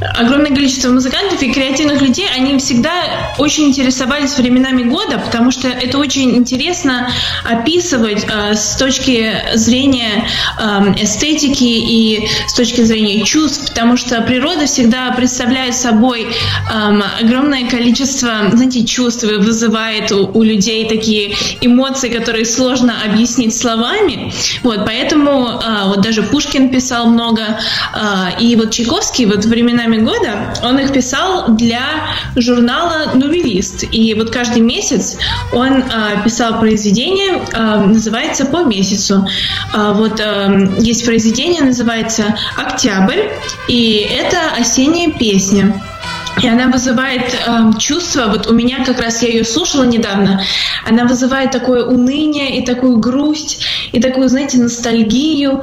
[0.00, 2.92] огромное количество музыкантов и креативных людей, они всегда
[3.38, 7.10] очень интересовались временами года, потому что это очень интересно
[7.44, 10.26] описывать э, с точки зрения
[10.58, 16.26] ам, эстетики и с точки зрения чувств, потому что природа всегда представляет собой
[16.70, 23.56] ам, огромное количество, знаете, чувств и вызывает у, у людей такие эмоции, которые сложно объяснить
[23.56, 24.32] словами.
[24.62, 27.58] Вот, поэтому а, вот даже Пушкин писал много,
[27.92, 31.82] а, и вот Чайковский вот временами года, он их писал для
[32.34, 33.84] журнала «Нувелист».
[33.92, 35.18] И вот каждый месяц
[35.52, 39.26] он а, писал произведение, а, называется «По месяцу».
[39.72, 43.28] А, вот а, есть произведение, называется «Октябрь»,
[43.68, 45.80] и это осенняя песня.
[46.42, 50.42] И она вызывает эм, чувство, вот у меня как раз я ее слушала недавно,
[50.84, 55.62] она вызывает такое уныние и такую грусть, и такую, знаете, ностальгию.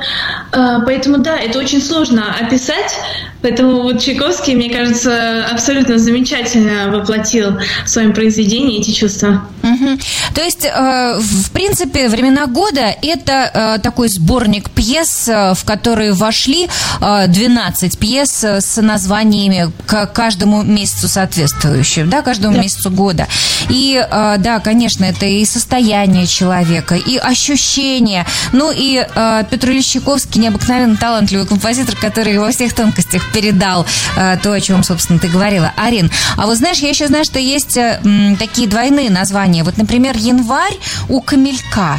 [0.52, 2.96] Э, поэтому да, это очень сложно описать,
[3.44, 9.44] поэтому вот Чайковский, мне кажется, абсолютно замечательно воплотил в своем произведении эти чувства.
[9.62, 10.00] Мгм.
[10.34, 16.14] То есть, э, в принципе, времена года это э, такой сборник пьес, э, в которые
[16.14, 16.70] вошли
[17.02, 23.28] э, 12 пьес э, с названиями к каждому месяцу соответствующим, да, каждому месяцу года.
[23.70, 28.26] И э, да, конечно, это и состояние человека, и ощущения.
[28.54, 34.38] Ну и э, Петр Ильич Чайковский необыкновенно талантливый композитор, который во всех тонкостях передал э,
[34.42, 35.74] то, о чем, собственно, ты говорила.
[35.76, 39.64] Арин, а вот знаешь, я еще знаю, что есть э, м, такие двойные названия.
[39.64, 40.78] Вот, например, январь
[41.10, 41.98] у камелька.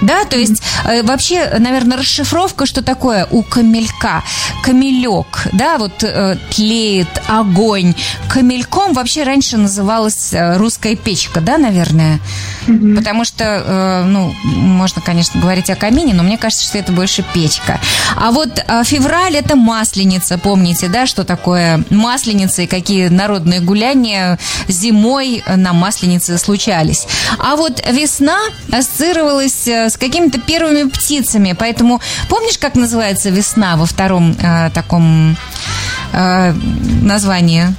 [0.00, 4.22] Да, то есть э, вообще, наверное, расшифровка, что такое у камелька.
[4.62, 7.94] Камелек, да, вот э, тлеет огонь.
[8.28, 12.20] Камельком вообще раньше называлась э, русская печка, да, наверное?
[12.96, 17.24] Потому что, э, ну, можно, конечно, говорить о камине, но мне кажется, что это больше
[17.34, 17.80] печка.
[18.16, 24.38] А вот э, февраль это масленица, помните, да, что такое масленица и какие народные гуляния
[24.68, 27.06] зимой на масленице случались.
[27.38, 28.38] А вот весна
[28.70, 35.36] ассоциировалась э, с какими-то первыми птицами, поэтому помнишь, как называется весна во втором э, таком
[36.12, 36.52] э,
[37.02, 37.74] названии?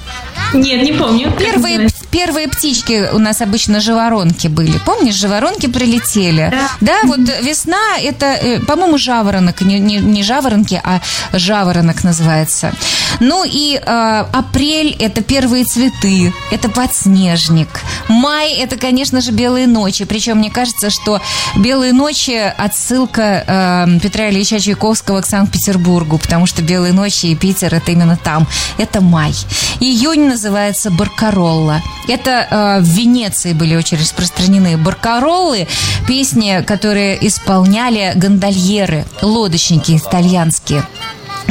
[0.53, 1.31] Нет, не помню.
[1.37, 1.98] Первые, называется.
[2.11, 4.77] Первые птички у нас обычно живоронки были.
[4.85, 6.53] Помнишь, живоронки прилетели?
[6.81, 6.99] Да.
[7.03, 11.01] вот весна это, э, по-моему, жаворонок, не, не, не жаворонки, а
[11.33, 12.73] жаворонок называется.
[13.19, 17.69] Ну и э, апрель это первые цветы, это подснежник.
[18.07, 20.05] Май это, конечно же, белые ночи.
[20.05, 21.21] Причем мне кажется, что
[21.55, 27.75] белые ночи отсылка э, Петра Ильича Чайковского к Санкт-Петербургу, потому что белые ночи и Питер
[27.75, 28.47] это именно там.
[28.77, 29.33] Это май.
[29.79, 31.81] Июнь называется баркаролла.
[32.07, 35.67] Это э, в Венеции были очень распространены баркароллы,
[36.07, 40.83] песни, которые исполняли гондольеры, лодочники итальянские.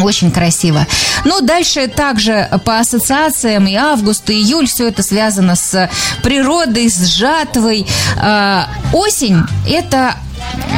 [0.02, 0.86] Очень красиво.
[1.24, 5.90] Ну, дальше также по ассоциациям и август, и июль, все это связано с
[6.22, 7.86] природой, с жатвой.
[8.16, 10.14] Э, осень– это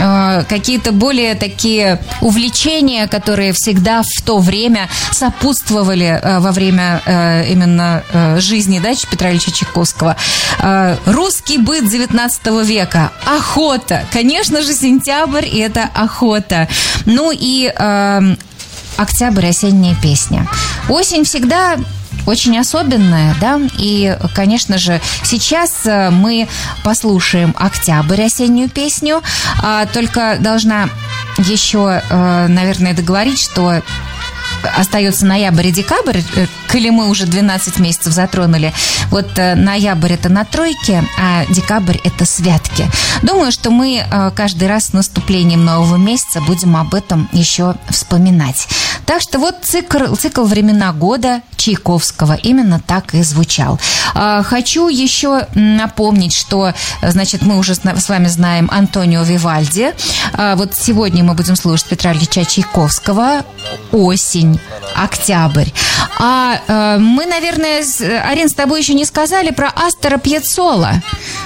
[0.01, 7.51] э, какие-то более такие увлечения, которые всегда в то время сопутствовали э, во время э,
[7.51, 8.03] именно
[8.38, 10.16] жизни да, Петра Ильича Чайковского.
[11.07, 13.12] Русский быт 19 века.
[13.24, 14.05] Охота.
[14.12, 16.68] Конечно же, сентябрь– это охота.
[17.07, 18.36] Ну и э,
[18.96, 20.46] октябрь осенняя песня.
[20.88, 21.76] Осень всегда
[22.27, 26.49] очень особенная, да, и, конечно же, сейчас э, мы
[26.83, 29.23] послушаем «Октябрь» осеннюю песню,
[29.62, 30.89] а, только должна
[31.39, 33.83] еще, э, наверное, договорить, что
[34.77, 38.73] остается ноябрь и декабрь, э, коли мы уже 12 месяцев затронули.
[39.11, 42.89] Вот ноябрь это на тройке, а декабрь это святки.
[43.23, 44.05] Думаю, что мы
[44.37, 48.68] каждый раз с наступлением нового месяца будем об этом еще вспоминать.
[49.11, 53.81] Так что вот цикл, цикл времена года Чайковского именно так и звучал.
[54.15, 59.95] А, Хочу еще напомнить, что, значит, мы уже с вами знаем Антонио Вивальди.
[60.35, 63.45] А, Вот сегодня мы будем слушать Петра Ильича Чайковского
[63.91, 64.61] «Осень»,
[64.95, 65.71] «Октябрь».
[66.21, 67.83] А э, мы, наверное,
[68.25, 71.03] Арин, с тобой еще не сказали про Астера Пьецола.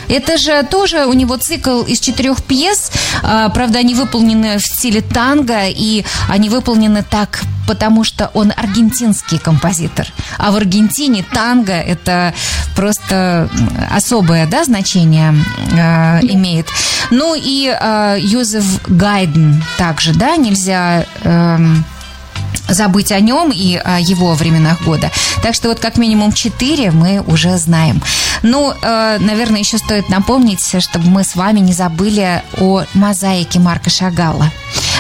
[0.09, 2.91] Это же тоже у него цикл из четырех пьес.
[3.23, 9.39] А, Правда, они выполнены в стиле танго, и они выполнены так, потому что он аргентинский
[9.39, 10.07] композитор.
[10.39, 12.35] А в Аргентине танго это
[12.77, 13.49] просто
[13.91, 15.35] особое да, значение
[15.73, 16.69] э, имеет.
[17.11, 21.07] Ну и э, Юзеф Гайден также, да, нельзя...
[21.23, 21.85] эм,
[22.69, 25.11] забыть о нем и о его временах года.
[25.43, 28.03] Так что вот как минимум четыре мы уже знаем.
[28.43, 33.91] Ну, э, наверное, еще стоит напомнить, чтобы мы с вами не забыли о мозаике Марка
[33.91, 34.51] Шагала.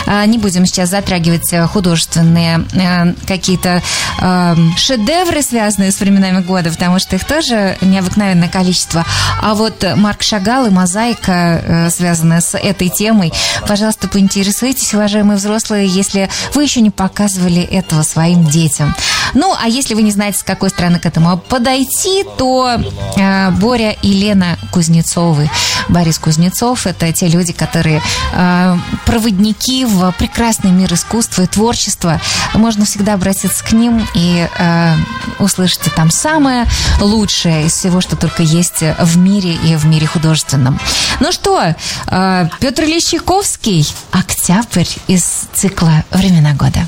[0.07, 3.83] Э, Не будем сейчас затрагивать э, художественные э, какие-то
[4.21, 9.05] э, шедевры, связанные с временами года, потому что их тоже необыкновенное количество.
[9.43, 13.33] А вот Марк Шагал и мозаика, э, связанная с этой темой,
[13.67, 18.95] пожалуйста, поинтересуйтесь, уважаемые взрослые, если вы еще не показывали этого своим детям.
[19.35, 22.81] Ну, а если вы не знаете, с какой стороны к этому подойти, то
[23.17, 25.51] э, Боря и Лена Кузнецовы,
[25.89, 28.77] Борис Кузнецов, это те люди, которые э,
[29.07, 32.21] проводники в прекрасный мир искусства и творчества.
[32.55, 34.95] Можно всегда обратиться к ним и э,
[35.39, 36.67] услышите там самое
[37.01, 40.79] лучшее из всего, что только есть в мире и в мире художественном.
[41.21, 41.75] Ну что,
[42.11, 46.81] э, Петр Ильич Чайковский, «Октябрь» из цикла «Времена года».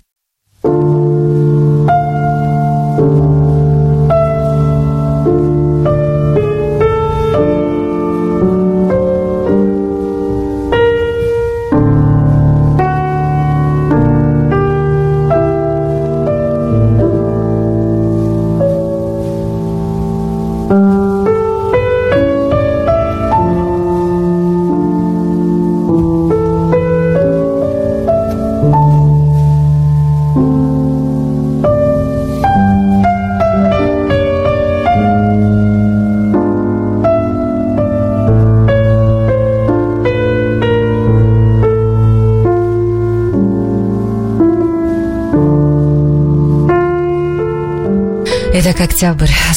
[0.63, 0.96] Итак,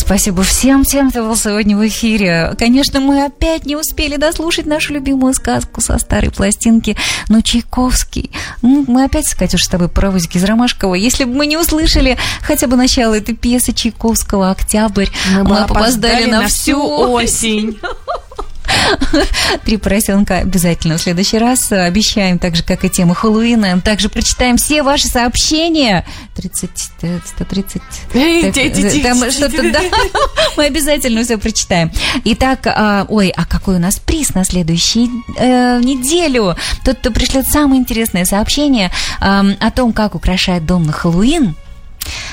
[0.09, 2.55] Спасибо всем тем, кто был сегодня в эфире.
[2.57, 6.97] Конечно, мы опять не успели дослушать нашу любимую сказку со старой пластинки,
[7.27, 8.31] но Чайковский.
[8.63, 10.95] Ну, Мы опять, Катюш, с тобой паровозик из Ромашкова.
[10.95, 16.23] Если бы мы не услышали хотя бы начало этой пьесы Чайковского «Октябрь», мы, бы опоздали
[16.23, 17.77] опоздали на, всю осень.
[19.63, 21.71] Три поросенка обязательно в следующий раз.
[21.71, 23.79] Обещаем, так же, как и тему Хэллоуина.
[23.81, 26.03] Также прочитаем все ваши сообщения.
[26.35, 27.81] 30, э, 130...
[28.13, 29.81] Эй, ти- там что-то, да,
[30.57, 31.91] мы обязательно все прочитаем.
[32.25, 36.55] Итак, а, ой, а какой у нас приз на следующую э, неделю?
[36.83, 41.55] Тот, кто пришлет самое интересное сообщение о том, как украшает дом на Хэллоуин,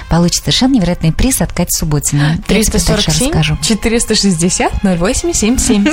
[0.08, 2.32] получит совершенно невероятный приз от Кати Субботина.
[2.32, 3.58] Я тебе дальше 347 расскажу.
[3.62, 5.86] 460 0877.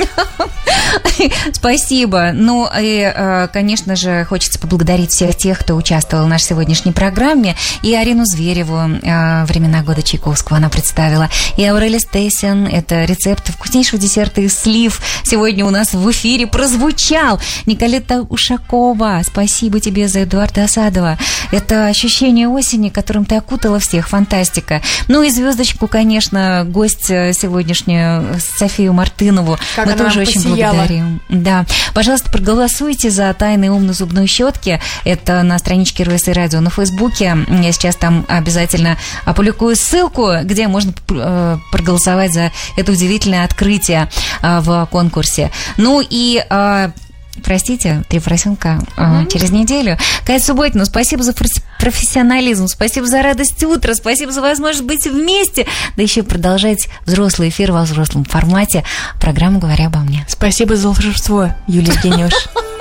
[1.52, 2.30] Спасибо.
[2.32, 7.56] Ну и, э, конечно же, хочется поблагодарить всех тех, кто участвовал в нашей сегодняшней программе.
[7.82, 11.28] И Арину Звереву э, «Времена года Чайковского» она представила.
[11.56, 12.66] И Аурели Стейсен.
[12.66, 15.00] Это рецепт вкуснейшего десерта из слив.
[15.24, 17.40] Сегодня у нас в эфире прозвучал.
[17.66, 19.20] Николета Ушакова.
[19.24, 21.18] Спасибо тебе за Эдуарда Осадова.
[21.52, 24.03] Это ощущение осени, которым ты окутала всех.
[24.08, 24.82] Фантастика.
[25.08, 29.58] Ну и звездочку, конечно, гость э, сегодняшнюю Софию Мартынову.
[29.76, 30.74] Как Мы она тоже очень посияла.
[30.74, 31.20] благодарим.
[31.28, 31.64] Да.
[31.94, 34.80] Пожалуйста, проголосуйте за тайные умной зубной щетки.
[35.04, 37.36] Это на страничке РВС Радио на Фейсбуке.
[37.48, 44.08] Я сейчас там обязательно опубликую ссылку, где можно э, проголосовать за это удивительное открытие
[44.42, 45.50] э, в конкурсе.
[45.76, 46.90] Ну и э,
[47.42, 49.98] Простите, три поросенка э, через неделю.
[50.26, 51.34] Катя Субботина, спасибо за
[51.78, 55.66] профессионализм, спасибо за радость утра, спасибо за возможность быть вместе,
[55.96, 58.84] да еще продолжать взрослый эфир во взрослом формате.
[59.20, 60.24] Программа «Говоря обо мне».
[60.28, 62.34] Спасибо за волшебство, Юлия Евгеньевич.